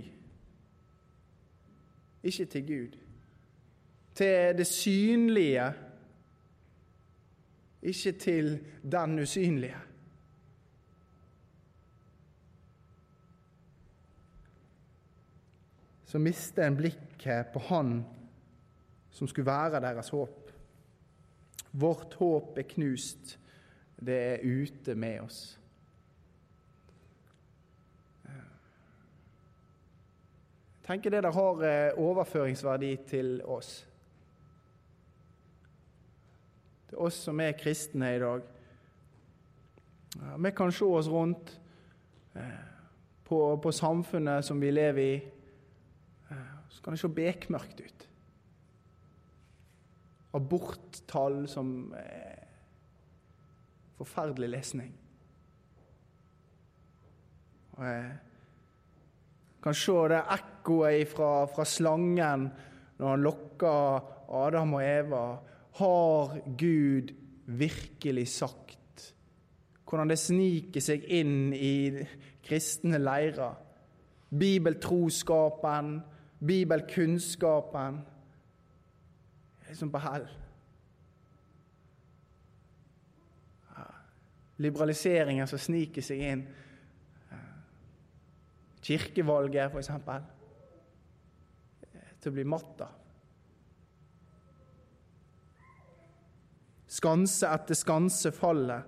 ikke 2.25 2.45
til 2.55 2.65
Gud. 2.69 3.02
Til 4.13 4.57
det 4.57 4.67
synlige, 4.67 5.73
ikke 7.81 8.11
til 8.11 8.59
den 8.91 9.19
usynlige. 9.19 9.81
så 16.13 16.19
mister 16.19 16.67
en 16.67 16.75
blikket 16.77 17.47
på 17.53 17.59
Han 17.59 18.03
som 19.11 19.27
skulle 19.27 19.49
være 19.49 19.79
deres 19.81 20.09
håp. 20.13 20.51
Vårt 21.71 22.13
håp 22.19 22.57
er 22.57 22.67
knust, 22.69 23.39
det 23.97 24.17
er 24.17 24.43
ute 24.45 24.93
med 24.95 25.23
oss. 25.23 25.39
Tenker 30.85 31.09
det 31.09 31.23
der 31.23 31.33
har 31.33 31.65
eh, 31.65 31.97
overføringsverdi 31.97 32.95
til 33.07 33.41
oss. 33.45 33.87
Til 36.93 37.01
oss 37.01 37.15
som 37.25 37.39
er 37.41 37.55
kristne 37.57 38.11
i 38.13 38.19
dag. 38.21 38.41
Vi 40.45 40.49
kan 40.53 40.69
se 40.69 40.85
oss 40.85 41.07
rundt 41.09 41.55
på, 43.25 43.37
på 43.57 43.71
samfunnet 43.73 44.45
som 44.45 44.59
vi 44.61 44.69
lever 44.69 45.01
i. 45.01 45.15
Så 46.69 46.83
kan 46.85 46.93
det 46.93 46.99
se 47.01 47.09
bekmørkt 47.09 47.81
ut. 47.81 48.05
Aborttall 50.37 51.47
som 51.49 51.71
er 51.97 52.29
Forferdelig 53.97 54.49
lesning. 54.51 54.91
Og 57.77 57.85
jeg 57.87 58.05
kan 59.65 59.79
se 59.81 59.97
det 60.11 60.21
ekkoet 60.35 61.09
fra, 61.09 61.31
fra 61.49 61.65
slangen 61.65 62.47
når 62.99 63.09
han 63.15 63.25
lokker 63.25 64.13
Adam 64.43 64.77
og 64.77 64.85
Eva. 64.85 65.23
Har 65.73 66.39
Gud 66.57 67.13
virkelig 67.45 68.27
sagt? 68.27 68.79
Hvordan 69.89 70.09
det 70.09 70.17
sniker 70.17 70.81
seg 70.81 71.03
inn 71.05 71.53
i 71.53 72.05
kristne 72.45 72.97
leirer. 72.97 73.59
Bibeltroskapen, 74.33 75.99
bibelkunnskapen. 76.41 77.99
Liksom 79.67 79.91
på 79.93 80.01
hell. 80.01 80.25
Liberaliseringen 84.61 85.49
som 85.49 85.61
sniker 85.61 86.05
seg 86.05 86.25
inn. 86.25 86.43
Kirkevalget, 88.83 89.77
eksempel. 89.79 90.25
Til 92.21 92.33
å 92.33 92.35
bli 92.35 92.45
matt 92.49 92.83
av. 92.85 93.02
Skanse 96.93 97.49
etter 97.49 97.77
skanse 97.77 98.31
faller. 98.35 98.83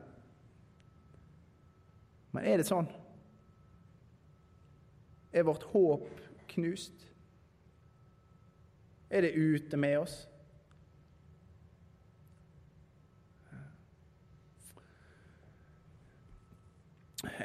Men 2.35 2.45
er 2.45 2.61
det 2.61 2.67
sånn? 2.67 2.87
Er 5.33 5.47
vårt 5.47 5.65
håp 5.71 6.05
knust? 6.53 7.07
Er 9.09 9.25
det 9.25 9.33
ute 9.33 9.79
med 9.79 9.97
oss? 10.03 10.15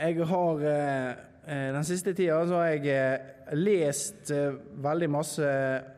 Jeg 0.00 0.26
har 0.26 0.62
eh, 0.64 1.10
eh, 1.46 1.68
Den 1.74 1.84
siste 1.84 2.12
tida 2.16 2.42
har 2.44 2.66
jeg 2.72 2.90
eh, 2.92 3.54
lest 3.56 4.30
veldig 4.30 5.08
masse 5.10 5.46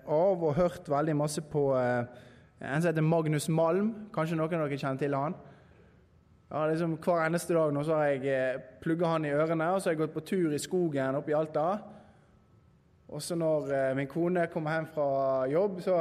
av 0.07 0.45
og 0.45 0.55
hørt 0.57 0.89
veldig 0.89 1.17
masse 1.19 1.43
på 1.45 1.67
en 2.63 2.83
som 2.83 2.89
heter 2.89 3.07
Magnus 3.07 3.49
Malm. 3.51 3.91
Kanskje 4.15 4.39
noen 4.39 4.61
av 4.61 4.69
dere 4.71 4.79
kjenner 4.79 5.03
til 5.03 5.17
han? 5.19 5.37
Ja, 6.53 6.67
liksom 6.69 6.99
Hver 7.03 7.25
eneste 7.25 7.57
dag 7.57 7.73
nå 7.75 7.83
så 7.87 7.99
har 7.99 8.13
jeg 8.13 8.63
plugga 8.83 9.15
han 9.15 9.27
i 9.27 9.33
ørene, 9.35 9.71
og 9.73 9.81
så 9.81 9.91
har 9.91 9.97
jeg 9.97 10.03
gått 10.05 10.17
på 10.17 10.25
tur 10.33 10.53
i 10.53 10.61
skogen 10.61 11.19
oppe 11.19 11.33
i 11.33 11.37
Alta. 11.37 11.67
Og 13.13 13.23
så 13.25 13.37
når 13.37 13.95
min 13.97 14.09
kone 14.09 14.47
kommer 14.53 14.77
hjem 14.77 14.91
fra 14.95 15.09
jobb, 15.53 15.81
så, 15.85 15.97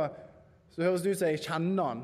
så 0.72 0.84
høres 0.84 1.04
det 1.04 1.16
ut 1.16 1.22
som 1.22 1.32
jeg 1.32 1.44
kjenner 1.48 1.90
han. 1.90 2.04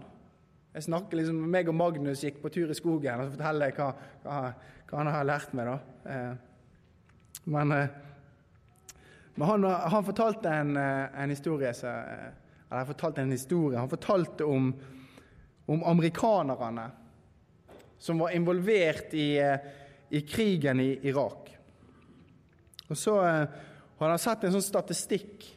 Jeg 0.76 0.88
snakker 0.88 1.20
liksom, 1.20 1.44
meg 1.52 1.70
og 1.72 1.78
Magnus 1.80 2.24
gikk 2.24 2.42
på 2.42 2.52
tur 2.54 2.72
i 2.72 2.78
skogen, 2.78 3.22
og 3.22 3.30
så 3.30 3.36
forteller 3.38 3.72
jeg 3.72 3.78
hva, 3.80 3.92
hva 4.24 4.40
hva 4.88 5.02
han 5.02 5.12
har 5.12 5.28
lært 5.28 5.56
meg, 5.58 5.68
da. 5.68 6.12
Eh, 6.12 6.36
men, 7.52 7.72
eh, 7.76 7.88
men 9.36 9.50
han, 9.50 9.66
han, 9.68 10.06
fortalte 10.08 10.52
en, 10.52 10.76
eh, 10.80 11.24
en 11.24 11.34
historie 11.34 11.74
så, 11.76 11.92
Eller 12.68 12.78
han 12.78 12.88
fortalte 12.88 13.22
en 13.22 13.32
historie. 13.32 13.80
Han 13.80 13.90
fortalte 13.90 14.46
om, 14.46 14.74
om 15.66 15.84
amerikanerne 15.84 16.90
som 17.98 18.20
var 18.20 18.36
involvert 18.36 19.14
i, 19.14 19.58
i 20.10 20.22
krigen 20.22 20.80
i 20.80 21.00
Irak. 21.08 21.58
Og 22.88 22.98
så 22.98 23.20
har 23.98 24.10
han 24.10 24.20
sett 24.22 24.44
en 24.46 24.54
sånn 24.56 24.66
statistikk 24.66 25.48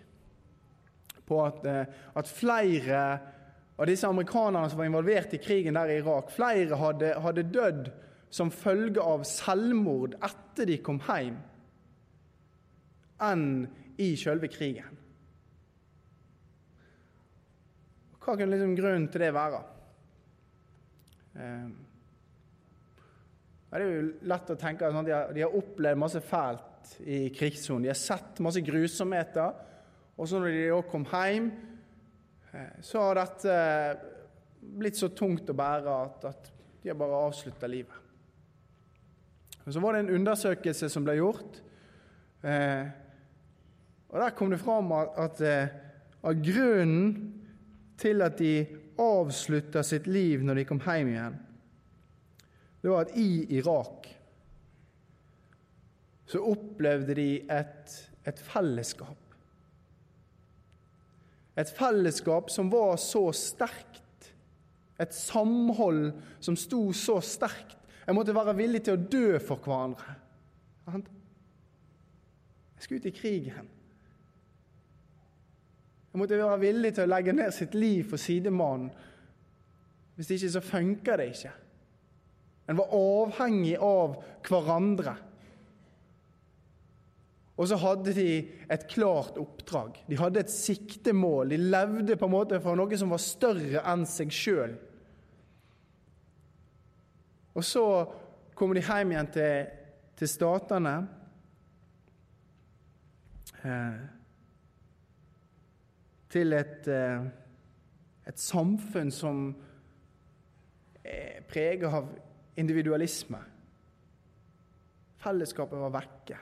på 1.28 1.42
at, 1.44 1.66
at, 2.18 2.30
flere 2.30 3.02
av 3.78 3.86
disse 3.86 4.08
amerikanerne 4.08 4.70
som 4.70 4.80
var 4.80 4.88
involvert 4.88 5.34
i 5.36 5.42
krigen 5.42 5.78
der 5.78 5.92
i 5.92 6.00
Irak, 6.00 6.32
flere 6.34 6.78
hadde, 6.80 7.12
hadde 7.22 7.46
dødd 7.52 7.90
som 8.34 8.50
følge 8.54 9.02
av 9.02 9.22
selvmord 9.28 10.16
etter 10.26 10.68
de 10.70 10.78
kom 10.82 10.98
hjem, 11.06 11.36
enn 13.20 13.46
i 14.00 14.14
sjølve 14.18 14.50
krigen. 14.50 14.96
Hva 18.30 18.36
kunne 18.38 18.54
liksom 18.54 18.76
grunnen 18.78 19.08
til 19.10 19.24
det 19.24 19.28
være? 19.34 19.58
Eh, 21.34 21.70
det 23.70 23.80
er 23.80 23.82
jo 23.88 24.04
lett 24.30 24.52
å 24.54 24.56
tenke 24.58 24.86
at 24.86 24.94
de 25.06 25.14
har, 25.14 25.32
de 25.34 25.42
har 25.42 25.56
opplevd 25.58 25.98
masse 25.98 26.22
fælt 26.22 26.92
i 27.02 27.24
krigssonen. 27.34 27.88
De 27.88 27.90
har 27.90 27.98
sett 27.98 28.38
masse 28.46 28.62
grusomheter. 28.62 29.58
Og 30.14 30.30
så 30.30 30.38
når 30.38 30.54
de 30.54 30.62
da 30.68 30.78
kom 30.92 31.08
hjem, 31.10 31.50
eh, 32.52 32.78
så 32.86 33.02
har 33.08 33.18
dette 33.18 33.58
blitt 34.60 35.00
så 35.00 35.10
tungt 35.10 35.50
å 35.50 35.58
bære 35.58 35.98
at, 36.04 36.30
at 36.30 36.52
de 36.84 36.92
har 36.92 37.02
bare 37.02 37.24
avslutta 37.26 37.66
livet. 37.66 37.98
Og 39.64 39.74
så 39.74 39.82
var 39.82 39.98
det 39.98 40.04
en 40.04 40.14
undersøkelse 40.20 40.86
som 40.94 41.02
ble 41.02 41.18
gjort. 41.18 41.58
Eh, 42.46 42.86
og 44.10 44.22
Der 44.22 44.38
kom 44.38 44.54
det 44.54 44.62
fram 44.62 44.94
at, 44.94 45.18
at, 45.18 45.40
eh, 45.40 45.76
at, 46.22 46.46
grunnen 46.46 47.39
til 48.00 48.24
at 48.24 48.38
de 48.40 48.54
avslutta 49.00 49.82
sitt 49.86 50.08
liv 50.10 50.44
når 50.44 50.60
de 50.60 50.66
kom 50.68 50.80
hjem 50.84 51.12
igjen, 51.12 51.38
det 52.80 52.88
var 52.88 53.04
at 53.04 53.16
i 53.20 53.44
Irak 53.58 54.08
så 56.30 56.40
opplevde 56.46 57.16
de 57.18 57.28
et, 57.50 57.96
et 58.24 58.40
fellesskap. 58.40 59.18
Et 61.58 61.72
fellesskap 61.76 62.48
som 62.54 62.70
var 62.72 62.94
så 63.02 63.26
sterkt. 63.36 64.30
Et 65.00 65.12
samhold 65.16 66.14
som 66.40 66.56
sto 66.56 66.86
så 66.96 67.18
sterkt 67.24 67.80
jeg 68.10 68.16
måtte 68.16 68.34
være 68.34 68.56
villig 68.58 68.80
til 68.82 68.96
å 68.96 69.02
dø 69.06 69.38
for 69.38 69.60
hverandre. 69.62 70.16
Jeg 70.90 72.82
skulle 72.82 72.98
ut 72.98 73.06
i 73.06 73.12
krigen. 73.14 73.68
Jeg 76.10 76.18
måtte 76.18 76.38
være 76.40 76.60
villig 76.60 76.94
til 76.96 77.06
å 77.06 77.10
legge 77.12 77.34
ned 77.36 77.54
sitt 77.54 77.74
liv 77.78 78.08
for 78.10 78.18
sidemannen. 78.18 78.90
Hvis 80.18 80.32
ikke, 80.34 80.52
så 80.52 80.60
funker 80.60 81.20
det 81.20 81.26
ikke. 81.30 81.52
En 82.68 82.78
var 82.78 82.92
avhengig 82.94 83.76
av 83.82 84.18
hverandre. 84.46 85.14
Og 87.60 87.68
så 87.68 87.76
hadde 87.76 88.12
de 88.16 88.28
et 88.72 88.84
klart 88.88 89.38
oppdrag. 89.40 89.98
De 90.08 90.18
hadde 90.18 90.42
et 90.42 90.52
siktemål. 90.52 91.52
De 91.52 91.58
levde 91.60 92.16
på 92.16 92.28
en 92.28 92.34
måte 92.34 92.60
for 92.64 92.78
noe 92.78 92.98
som 92.98 93.12
var 93.12 93.22
større 93.22 93.82
enn 93.92 94.06
seg 94.08 94.32
sjøl. 94.34 94.76
Og 97.54 97.66
så 97.66 97.84
kommer 98.56 98.78
de 98.78 98.84
hjem 98.86 99.12
igjen 99.12 99.28
til, 99.34 99.74
til 100.16 100.30
statene. 100.30 100.94
Eh, 103.60 104.19
til 106.30 106.54
et, 106.54 106.86
eh, 106.88 107.26
et, 108.26 108.38
samfunn 108.38 109.10
som 109.10 109.42
er 111.04 111.42
preget 111.50 111.90
av 111.90 112.08
individualisme. 112.60 113.40
Fellesskapet 115.20 115.82
var 115.82 115.94
vekke. 115.98 116.38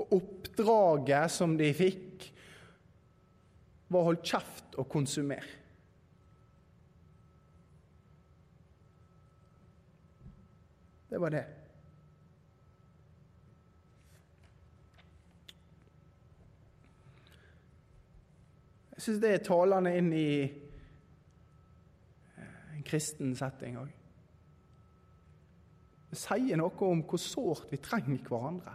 Og 0.00 0.16
oppdraget 0.16 1.30
som 1.30 1.56
de 1.60 1.70
fikk, 1.76 2.30
var 3.90 4.04
å 4.04 4.10
holde 4.12 4.24
kjeft 4.24 4.78
og 4.78 4.88
konsumere. 4.88 5.58
Det 11.10 11.18
var 11.18 11.34
det. 11.34 11.59
Jeg 19.00 19.06
syns 19.06 19.20
det 19.22 19.28
er 19.32 19.40
talende 19.40 19.94
inn 19.96 20.10
i 20.12 20.44
eh, 22.36 22.66
en 22.74 22.82
kristen 22.84 23.30
setting 23.32 23.78
òg. 23.80 23.94
Det 26.10 26.18
sier 26.20 26.60
noe 26.60 26.84
om 26.84 27.00
hvor 27.08 27.22
sårt 27.22 27.72
vi 27.72 27.78
trenger 27.80 28.20
hverandre. 28.26 28.74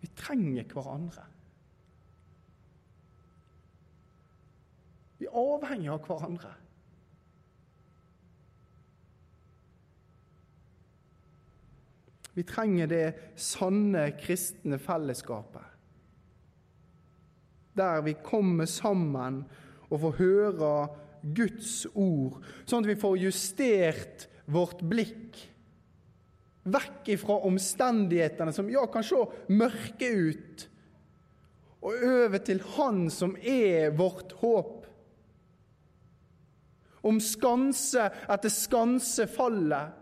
Vi 0.00 0.08
trenger 0.16 0.64
hverandre. 0.72 1.26
Vi 5.20 5.28
er 5.28 5.36
avhengig 5.44 5.92
av 5.92 6.08
hverandre. 6.08 6.54
Vi 12.38 12.46
trenger 12.46 12.86
det 12.86 13.06
sanne 13.34 14.12
kristne 14.20 14.78
fellesskapet. 14.78 15.64
Der 17.74 18.02
vi 18.06 18.14
kommer 18.22 18.70
sammen 18.70 19.42
og 19.88 20.02
får 20.04 20.18
høre 20.20 20.72
Guds 21.34 21.82
ord, 21.98 22.38
sånn 22.62 22.86
at 22.86 22.92
vi 22.92 23.00
får 23.00 23.22
justert 23.26 24.28
vårt 24.46 24.84
blikk 24.86 25.40
vekk 26.68 27.12
ifra 27.14 27.38
omstendighetene 27.48 28.52
som 28.54 28.68
ja, 28.70 28.84
kan 28.92 29.04
se 29.06 29.20
mørke 29.52 30.08
ut, 30.12 30.66
og 31.78 32.02
over 32.04 32.42
til 32.42 32.60
Han 32.74 33.06
som 33.12 33.36
er 33.38 33.92
vårt 33.96 34.34
håp. 34.40 34.86
Om 37.06 37.20
skanse 37.22 38.08
etter 38.26 38.52
skanse 38.52 39.28
faller, 39.30 39.94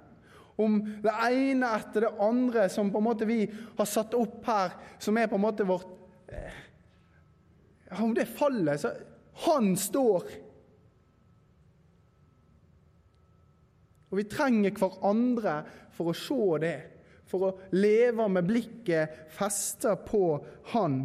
om 0.56 0.78
det 1.04 1.12
ene 1.12 1.68
etter 1.76 2.06
det 2.06 2.14
andre 2.22 2.68
som 2.72 2.88
på 2.92 3.00
en 3.00 3.06
måte 3.06 3.28
vi 3.28 3.42
har 3.76 3.88
satt 3.88 4.16
opp 4.16 4.40
her, 4.48 4.72
som 4.98 5.18
er 5.20 5.28
på 5.28 5.36
en 5.36 5.44
måte 5.44 5.66
vårt 5.68 5.92
eh, 6.32 6.62
Om 8.02 8.14
det 8.14 8.26
faller, 8.26 8.76
så 8.76 8.90
Han 9.46 9.76
står. 9.76 10.22
Og 14.08 14.16
vi 14.16 14.24
trenger 14.24 14.72
hverandre 14.72 15.58
for 15.92 16.10
å 16.10 16.16
se 16.16 16.58
det, 16.62 16.76
for 17.28 17.44
å 17.44 17.52
leve 17.76 18.26
med 18.32 18.48
blikket 18.48 19.28
festa 19.36 19.92
på 20.00 20.22
Han. 20.72 21.02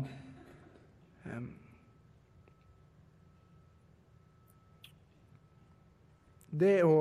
Det 6.51 6.77
å 6.87 6.97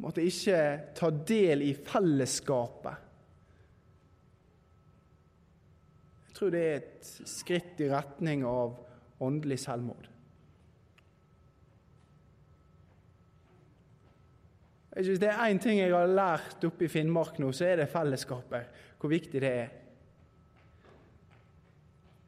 måtte 0.00 0.24
ikke 0.24 0.58
ta 0.96 1.10
del 1.12 1.64
i 1.66 1.74
fellesskapet 1.76 3.06
Jeg 6.30 6.36
tror 6.38 6.54
det 6.54 6.60
er 6.64 6.78
et 6.78 7.08
skritt 7.28 7.80
i 7.84 7.90
retning 7.90 8.46
av 8.48 8.78
åndelig 9.20 9.58
selvmord. 9.60 10.06
Hvis 14.96 15.20
det 15.20 15.28
er 15.28 15.42
én 15.44 15.60
ting 15.60 15.78
jeg 15.78 15.92
har 15.92 16.08
lært 16.08 16.64
oppe 16.64 16.86
i 16.86 16.88
Finnmark 16.88 17.36
nå, 17.42 17.50
så 17.52 17.68
er 17.68 17.82
det 17.82 17.90
fellesskapet. 17.92 18.80
Hvor 18.96 19.12
viktig 19.12 19.42
det 19.44 19.50
er. 19.52 19.68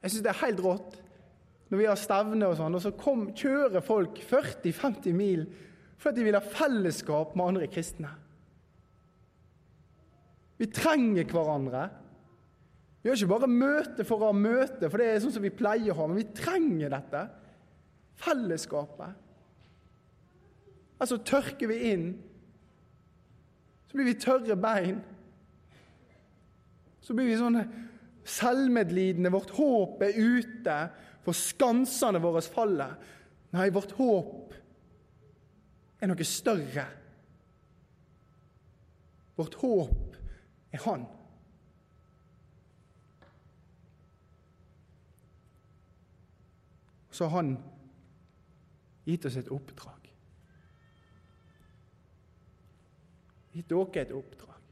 Jeg 0.02 0.12
syns 0.12 0.26
det 0.26 0.32
er 0.34 0.42
helt 0.44 0.62
rått 0.62 1.00
når 1.72 1.80
vi 1.80 1.88
har 1.88 1.96
stevne 1.96 2.50
og 2.52 2.58
sånn, 2.58 2.74
og 2.76 2.82
så 2.84 2.90
kom, 2.92 3.30
kjører 3.32 3.80
folk 3.80 4.18
40-50 4.28 5.16
mil 5.16 5.46
fordi 6.02 6.18
de 6.18 6.26
vil 6.26 6.38
ha 6.38 6.42
fellesskap 6.42 7.36
med 7.38 7.52
andre 7.52 7.68
kristne. 7.70 8.10
Vi 10.58 10.66
trenger 10.74 11.28
hverandre. 11.30 11.84
Vi 13.02 13.10
har 13.10 13.18
ikke 13.18 13.30
bare 13.30 13.50
møte 13.50 14.06
for 14.06 14.22
å 14.22 14.32
ha 14.32 14.36
møte, 14.36 14.90
for 14.90 14.98
det 14.98 15.06
er 15.08 15.22
sånn 15.22 15.34
som 15.34 15.46
vi 15.46 15.54
pleier 15.54 15.94
å 15.94 16.00
ha, 16.00 16.08
men 16.10 16.20
vi 16.20 16.26
trenger 16.34 16.92
dette. 16.92 17.22
Fellesskapet. 18.22 19.16
Altså 21.02 21.18
tørker 21.26 21.70
vi 21.70 21.80
inn 21.94 22.06
så 23.92 23.98
blir 23.98 24.06
vi 24.08 24.20
tørre 24.24 24.54
bein. 24.56 25.02
Så 27.04 27.12
blir 27.12 27.26
vi 27.28 27.34
sånn 27.36 27.58
selvmedlidende. 28.24 29.28
Vårt 29.34 29.50
håp 29.52 30.00
er 30.06 30.16
ute, 30.16 30.76
for 31.20 31.36
skansene 31.36 32.22
våre 32.24 32.40
faller. 32.40 32.94
Nei, 33.52 33.66
vårt 33.68 33.92
håp 33.98 34.41
er 36.02 36.10
noe 36.10 36.26
større. 36.26 36.86
Vårt 39.38 39.54
håp 39.62 40.16
er 40.74 40.82
Han. 40.86 41.06
Så 47.12 47.28
har 47.28 47.36
Han 47.36 47.56
gitt 49.06 49.26
oss 49.28 49.36
et 49.36 49.50
oppdrag. 49.52 50.02
gitt 53.52 53.68
dere 53.68 54.02
et 54.02 54.12
oppdrag. 54.16 54.68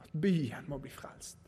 At 0.00 0.14
byen 0.20 0.68
må 0.70 0.78
bli 0.80 0.90
frelst. 0.90 1.45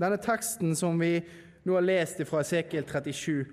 Denne 0.00 0.18
teksten 0.18 0.74
som 0.76 0.98
vi 1.00 1.18
nå 1.64 1.76
har 1.76 1.84
lest 1.86 2.20
fra 2.28 2.42
Esekiel 2.42 2.86
37, 2.88 3.44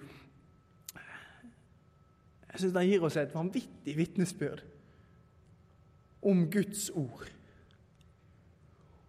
jeg 2.52 2.60
synes 2.60 2.74
den 2.76 2.90
gir 2.90 3.04
oss 3.08 3.16
et 3.16 3.32
vanvittig 3.36 3.94
vitnesbyrd 3.96 4.64
om 6.28 6.44
Guds 6.52 6.90
ord. 6.90 7.30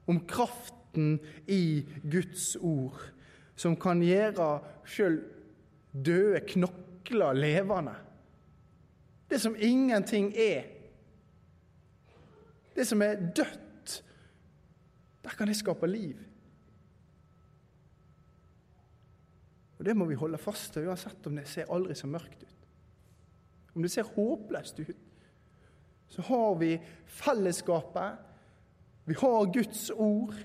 Om 0.07 0.21
kraften 0.27 1.19
i 1.51 1.83
Guds 2.11 2.57
ord, 2.57 3.01
som 3.57 3.75
kan 3.77 4.03
gjøre 4.03 4.49
sjøl 4.89 5.19
døde 5.93 6.41
knokler 6.49 7.37
levende. 7.37 7.95
Det 9.31 9.41
som 9.41 9.57
ingenting 9.59 10.33
er. 10.37 10.69
Det 12.77 12.87
som 12.87 13.03
er 13.03 13.15
dødt. 13.37 14.03
Der 15.25 15.31
kan 15.31 15.49
det 15.49 15.57
skape 15.57 15.87
liv. 15.87 16.17
Og 19.83 19.87
Det 19.89 19.97
må 19.99 20.07
vi 20.07 20.15
holde 20.15 20.39
fast 20.39 20.77
til, 20.77 20.85
uansett 20.87 21.25
om 21.27 21.35
det 21.35 21.43
ser 21.51 21.71
aldri 21.75 21.97
så 21.99 22.07
mørkt 22.07 22.45
ut. 22.45 22.67
Om 23.75 23.83
det 23.83 23.91
ser 23.91 24.07
håpløst 24.15 24.79
ut, 24.79 25.25
så 26.13 26.23
har 26.29 26.55
vi 26.61 26.77
fellesskapet. 27.11 28.21
Vi 29.11 29.17
har 29.19 29.51
Guds 29.51 29.89
ord 29.91 30.39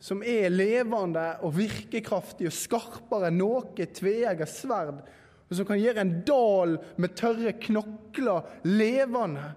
som 0.00 0.24
er 0.24 0.48
levende 0.48 1.26
og 1.44 1.52
virkekraftig 1.58 2.48
og 2.48 2.56
skarpere 2.56 3.28
enn 3.28 3.42
noe 3.42 3.84
tveegget 3.84 4.48
sverd, 4.48 5.04
og 5.04 5.52
som 5.52 5.68
kan 5.68 5.82
gjøre 5.82 6.06
en 6.06 6.16
dal 6.24 6.78
med 6.96 7.12
tørre 7.20 7.52
knokler 7.60 8.48
levende. 8.72 9.50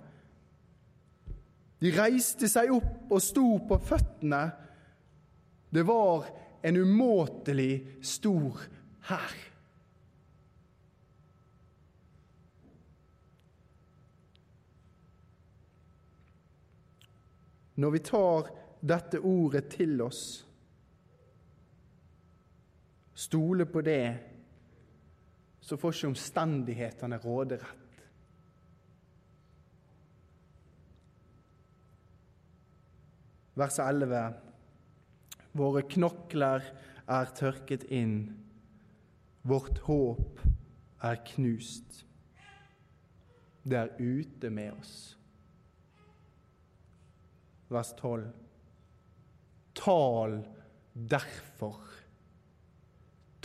De 1.79 1.95
reiste 1.95 2.51
seg 2.51 2.75
opp 2.75 3.15
og 3.15 3.23
sto 3.23 3.47
på 3.63 3.79
føttene. 3.79 4.43
Det 5.71 5.87
var 5.87 6.27
en 6.67 6.83
umåtelig 6.83 8.03
stor 8.03 8.65
hær. 9.09 9.35
Når 17.75 17.91
vi 17.91 17.99
tar 18.07 18.51
dette 18.85 19.19
ordet 19.19 19.65
til 19.73 19.99
oss. 20.05 20.21
Stole 23.15 23.65
på 23.65 23.81
det, 23.81 24.05
så 25.65 25.77
får 25.79 25.95
ikke 25.95 26.11
omstendighetene 26.13 27.19
råderett. 27.23 27.81
Vers 33.55 33.79
11. 33.79 34.23
Våre 35.55 35.85
knokler 35.87 36.65
er 37.07 37.31
tørket 37.37 37.85
inn, 37.95 38.17
vårt 39.45 39.79
håp 39.85 40.41
er 41.05 41.19
knust. 41.27 42.01
Det 43.65 43.77
er 43.77 43.93
ute 43.99 44.49
med 44.49 44.73
oss. 44.73 44.95
Vers 47.69 47.93
12. 47.97 48.25
Tal 49.77 50.39
derfor. 50.93 51.77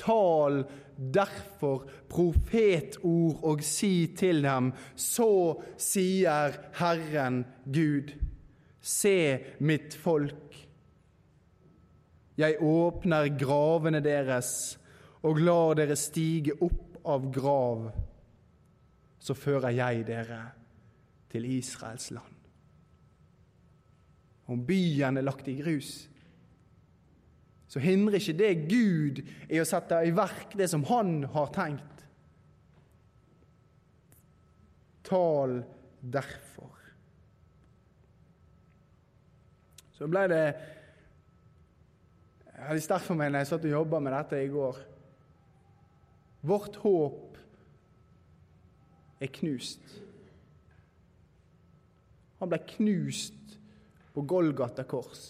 Tal 0.00 0.62
derfor 0.96 1.84
profetord 2.08 3.44
og 3.44 3.64
si 3.64 4.10
til 4.16 4.42
dem, 4.44 4.72
så 4.96 5.60
sier 5.80 6.56
Herren 6.80 7.42
Gud, 7.64 8.12
se 8.80 9.16
mitt 9.60 9.96
folk. 9.96 10.56
Jeg 12.40 12.56
åpner 12.64 13.28
gravene 13.36 14.00
deres 14.04 14.79
og 15.26 15.40
lar 15.44 15.76
dere 15.78 15.96
stige 15.98 16.56
opp 16.64 17.00
av 17.10 17.26
grav. 17.32 17.88
Så 19.20 19.36
fører 19.36 19.74
jeg 19.76 20.06
dere 20.08 20.40
til 21.30 21.44
Israels 21.44 22.10
land. 22.14 22.36
Om 24.50 24.64
byen 24.66 25.20
er 25.20 25.26
lagt 25.26 25.48
i 25.48 25.58
grus, 25.60 25.92
så 27.70 27.78
hindrer 27.78 28.18
ikke 28.18 28.34
det 28.34 28.54
Gud 28.66 29.20
i 29.46 29.60
å 29.62 29.66
sette 29.68 30.00
i 30.02 30.10
verk 30.10 30.56
det 30.58 30.66
som 30.72 30.82
Han 30.88 31.20
har 31.30 31.52
tenkt. 31.54 32.02
Tal 35.06 35.60
derfor. 36.00 36.74
Så 39.94 40.08
ble 40.10 40.26
det 40.32 40.44
Jeg 42.50 42.66
hadde 42.66 42.82
sterkt 42.84 43.06
for 43.06 43.16
meg 43.16 43.30
når 43.30 43.44
jeg 43.44 43.48
satt 43.52 43.68
og 43.70 43.76
jobba 43.78 44.00
med 44.02 44.12
dette 44.18 44.40
i 44.42 44.50
går. 44.52 44.82
Vårt 46.40 46.76
håp 46.76 47.36
er 49.20 49.32
knust. 49.40 49.82
Han 52.40 52.48
ble 52.48 52.60
knust 52.76 53.58
på 54.14 54.24
Golgata 54.24 54.86
kors. 54.88 55.26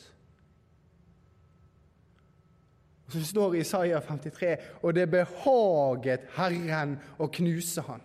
Og 3.06 3.12
Så 3.12 3.24
står 3.26 3.50
det 3.50 3.58
i 3.58 3.60
Isaiah 3.64 4.02
53 4.06 4.52
og 4.82 4.94
det 4.94 5.08
behaget 5.10 6.28
Herren 6.36 6.94
å 7.18 7.26
knuse 7.26 7.82
han. 7.88 8.04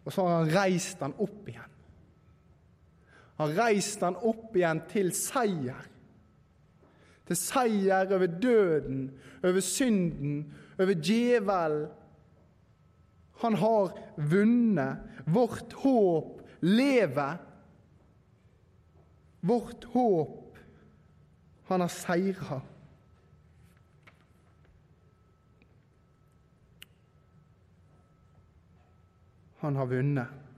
Og 0.00 0.14
så 0.14 0.24
har 0.24 0.38
han 0.38 0.54
reist 0.54 1.02
han 1.04 1.12
opp 1.20 1.50
igjen. 1.52 1.76
Han 3.40 3.52
reiste 3.56 4.08
han 4.08 4.16
opp 4.16 4.56
igjen 4.56 4.80
til 4.88 5.12
seier. 5.16 5.89
Til 7.30 7.38
seier 7.38 8.10
over 8.10 8.26
døden, 8.26 9.04
over 9.46 9.62
synden, 9.62 10.40
over 10.80 10.96
djevelen. 10.98 11.84
Han 13.38 13.54
har 13.54 13.94
vunnet. 14.18 14.98
Vårt 15.30 15.72
håp 15.84 16.42
lever. 16.60 17.38
Vårt 19.40 19.84
håp 19.94 20.58
Han 21.70 21.80
har 21.80 21.88
seira. 21.88 22.60
Han 29.62 29.76
har 29.76 29.86
vunnet. 29.86 30.49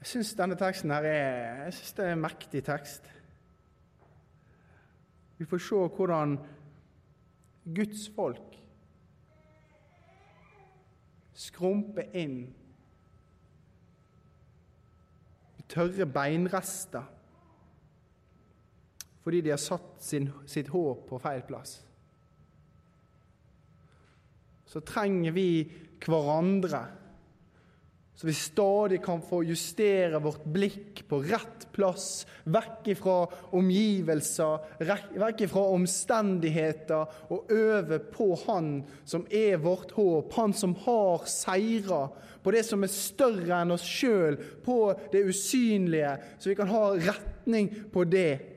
Jeg 0.00 0.08
syns 0.08 0.32
denne 0.32 0.56
teksten 0.56 0.92
her 0.94 1.04
er, 1.04 1.64
jeg 1.66 1.74
synes 1.76 1.92
det 1.92 2.04
er 2.06 2.14
en 2.14 2.22
mektig 2.24 2.62
tekst. 2.64 3.04
Vi 5.38 5.44
får 5.48 5.60
se 5.64 5.80
hvordan 5.96 6.38
Guds 7.76 8.06
folk 8.14 8.56
skrumper 11.36 12.08
inn 12.16 12.38
i 15.60 15.64
tørre 15.68 16.08
beinrester 16.08 17.16
fordi 19.20 19.42
de 19.44 19.52
har 19.52 19.60
satt 19.60 20.00
sin, 20.00 20.30
sitt 20.48 20.70
håp 20.72 21.04
på 21.10 21.18
feil 21.20 21.42
plass. 21.44 21.74
Så 24.64 24.80
trenger 24.80 25.34
vi 25.36 25.50
hverandre 26.00 26.80
så 28.20 28.26
vi 28.26 28.34
stadig 28.36 28.98
kan 29.04 29.22
få 29.24 29.38
justere 29.48 30.18
vårt 30.20 30.42
blikk 30.44 30.98
på 31.08 31.22
rett 31.24 31.62
plass, 31.72 32.26
vekk 32.44 32.90
ifra 32.92 33.14
omgivelser, 33.56 34.66
vekk 35.22 35.40
ifra 35.46 35.62
omstendigheter, 35.72 37.14
og 37.32 37.48
øve 37.48 37.96
på 38.12 38.34
Han 38.42 38.68
som 39.08 39.24
er 39.32 39.56
vårt 39.64 39.96
håp, 39.96 40.36
Han 40.36 40.52
som 40.52 40.76
har 40.84 41.24
seira, 41.24 42.02
på 42.44 42.52
det 42.52 42.66
som 42.68 42.84
er 42.84 42.92
større 42.92 43.62
enn 43.62 43.72
oss 43.72 43.88
sjøl, 43.88 44.36
på 44.68 44.92
det 45.14 45.24
usynlige, 45.24 46.12
så 46.36 46.52
vi 46.52 46.60
kan 46.60 46.68
ha 46.76 46.90
retning 47.00 47.72
på 47.88 48.04
det. 48.04 48.49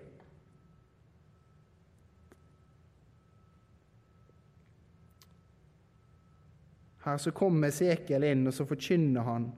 Her 7.03 7.17
så 7.19 7.31
kommer 7.35 7.67
Esekiel 7.67 8.23
inn, 8.23 8.47
og 8.47 8.53
så 8.55 8.65
forkynner 8.67 9.27
han 9.27 9.49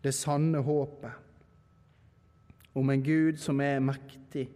det 0.00 0.14
sanne 0.16 0.62
håpet 0.64 1.12
om 2.78 2.90
en 2.90 3.02
Gud 3.02 3.36
som 3.42 3.60
er 3.60 3.82
mektig, 3.82 4.46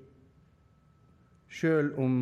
sjøl 1.50 1.90
om 2.00 2.20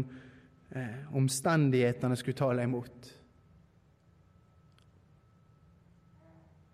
eh, 0.72 1.04
omstendighetene 1.16 2.16
skulle 2.16 2.56
deg 2.56 2.64
imot. 2.64 3.10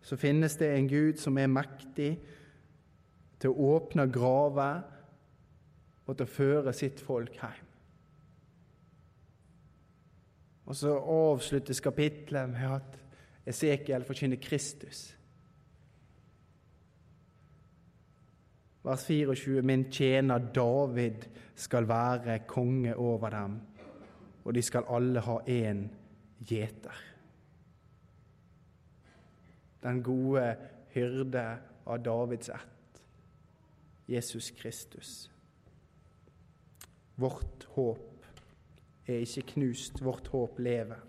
Så 0.09 0.17
finnes 0.17 0.57
det 0.57 0.71
en 0.73 0.89
Gud 0.89 1.19
som 1.21 1.37
er 1.39 1.51
mektig 1.53 2.13
til 3.43 3.51
å 3.53 3.75
åpne 3.75 4.07
graver 4.11 4.81
og 6.07 6.15
til 6.15 6.25
å 6.25 6.37
føre 6.39 6.73
sitt 6.73 7.03
folk 7.05 7.35
hjem. 7.43 7.68
Og 10.69 10.77
så 10.77 10.91
avsluttes 11.01 11.81
kapitlet 11.81 12.51
med 12.53 12.75
at 12.77 12.99
Esekiel 13.49 14.05
forkynner 14.05 14.37
Kristus. 14.37 15.15
Vers 18.85 19.07
24.: 19.07 19.63
Min 19.63 19.87
tjener 19.93 20.39
David 20.39 21.25
skal 21.55 21.89
være 21.89 22.39
konge 22.47 22.97
over 22.97 23.31
dem, 23.31 23.61
og 24.45 24.55
de 24.55 24.63
skal 24.63 24.85
alle 24.89 25.21
ha 25.21 25.39
én 25.49 25.87
gjeter. 26.45 27.01
Den 29.83 30.03
gode 30.03 30.57
hyrde 30.93 31.47
av 31.87 32.05
Davids 32.05 32.49
ett, 32.49 33.03
Jesus 34.09 34.51
Kristus. 34.51 35.31
Vårt 37.17 37.65
håp 37.65 38.08
er 39.09 39.25
ikke 39.25 39.55
knust, 39.55 40.03
vårt 40.05 40.29
håp 40.33 40.59
lever. 40.63 41.01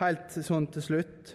Helt 0.00 0.34
sånn 0.42 0.66
til 0.74 0.82
slutt 0.82 1.34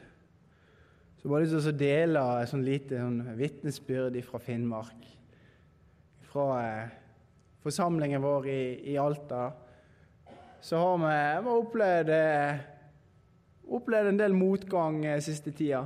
så 1.19 1.27
bare 1.27 1.43
lyst 1.43 1.55
til 1.57 1.73
å 1.73 1.79
dele 1.79 2.21
et 2.39 2.47
sånn 2.47 2.63
lite 2.63 2.99
sånn 2.99 3.19
vitnesbyrd 3.35 4.15
fra 4.23 4.39
Finnmark. 4.39 5.07
Fra 6.29 6.45
eh, 6.63 6.93
forsamlingen 7.65 8.23
vår 8.23 8.47
i, 8.47 8.61
i, 8.93 8.95
Alta 8.99 9.49
så 10.63 10.79
har 10.79 11.01
vi, 11.01 11.15
vi 11.43 11.55
opplevd, 11.55 12.11
eh, 12.15 12.61
opplevd 13.75 14.13
en 14.13 14.21
del 14.21 14.35
motgang 14.35 15.01
eh, 15.07 15.19
siste 15.23 15.51
tida. 15.55 15.81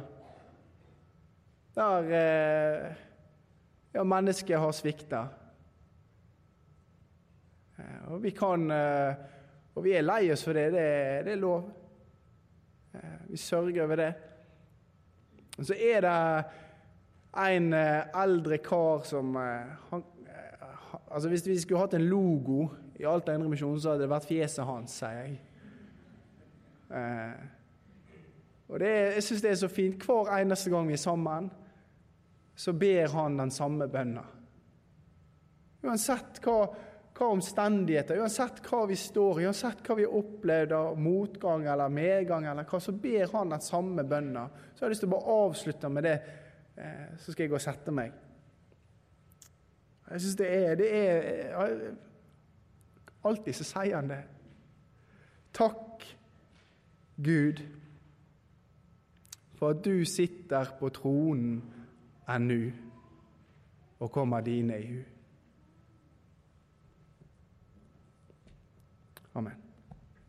Der 1.73 2.13
eh, 2.19 3.01
ja, 3.97 4.05
mennesket 4.05 4.61
har 4.61 4.77
svikta. 4.77 5.23
Eh, 7.83 8.11
og 8.11 8.23
vi 8.23 8.29
kan 8.29 8.71
eh, 8.71 9.15
Og 9.75 9.83
vi 9.83 9.95
er 9.97 10.05
lei 10.05 10.27
oss 10.31 10.43
for 10.45 10.53
det. 10.53 10.67
Det, 10.73 10.89
det 11.25 11.31
er 11.33 11.41
lov. 11.41 11.63
Eh, 12.93 13.15
vi 13.29 13.37
sørger 13.37 13.83
over 13.83 13.95
det. 13.95 14.13
Og 15.57 15.65
så 15.65 15.73
er 15.73 16.01
det 16.05 16.43
en 17.43 17.73
eldre 17.73 18.57
kar 18.61 19.01
som 19.05 19.35
han, 19.35 20.03
altså 21.11 21.29
Hvis 21.29 21.47
vi 21.47 21.59
skulle 21.59 21.79
hatt 21.81 21.93
en 21.93 22.05
logo 22.05 22.67
i 22.99 23.05
Alta 23.05 23.33
Indremisjon, 23.33 23.79
så 23.81 23.93
hadde 23.93 24.05
det 24.05 24.11
vært 24.11 24.27
fjeset 24.29 24.65
hans, 24.65 24.97
sier 24.97 25.17
jeg. 25.17 25.39
og 28.67 28.79
det, 28.79 28.91
Jeg 29.15 29.23
syns 29.23 29.41
det 29.41 29.51
er 29.51 29.59
så 29.61 29.67
fint. 29.67 30.05
Hver 30.05 30.29
eneste 30.37 30.69
gang 30.69 30.87
vi 30.87 30.93
er 30.93 31.01
sammen, 31.01 31.49
så 32.55 32.73
ber 32.73 33.13
han 33.13 33.39
den 33.39 33.51
samme 33.51 33.87
bønna. 33.89 34.25
Uansett 35.83 36.41
hva 36.45 36.59
hva 37.13 37.29
omstendigheter, 37.29 38.17
uansett 38.23 38.61
hva 38.65 38.83
vi 38.89 38.95
står 38.97 39.41
i, 39.41 39.45
uansett 39.45 39.83
hva 39.85 39.97
vi 39.97 40.05
har 40.07 40.15
opplevd 40.17 40.71
av 40.77 40.99
motgang 40.99 41.67
eller 41.69 41.93
medgang, 41.93 42.47
eller 42.49 42.65
hva, 42.65 42.79
så 42.81 42.95
ber 42.97 43.29
han 43.35 43.53
den 43.53 43.61
samme 43.61 44.05
bønna. 44.09 44.47
Så 44.73 44.81
jeg 44.81 44.87
har 44.87 44.93
lyst 44.95 45.05
til 45.05 45.11
å 45.11 45.13
bare 45.13 45.37
avslutte 45.43 45.91
med 45.93 46.07
det, 46.07 46.15
eh, 46.75 47.13
så 47.19 47.31
skal 47.31 47.45
jeg 47.45 47.53
gå 47.53 47.59
og 47.59 47.65
sette 47.67 47.93
meg. 47.93 48.17
Jeg 50.09 50.25
syns 50.25 50.41
det 50.41 50.49
er, 50.53 50.75
det 50.75 50.89
er 50.97 51.93
Alltid 53.23 53.55
så 53.55 53.63
sier 53.63 53.95
han 53.95 54.09
det. 54.11 54.19
Takk, 55.55 56.03
Gud, 57.23 57.61
for 59.55 59.71
at 59.71 59.79
du 59.85 60.03
sitter 60.03 60.73
på 60.75 60.89
tronen 60.91 61.61
ennu 62.27 62.73
og 64.03 64.11
kommer 64.11 64.43
dine 64.43 64.79
i 64.81 64.87
hu. 64.89 65.12
Amen. 69.35 69.62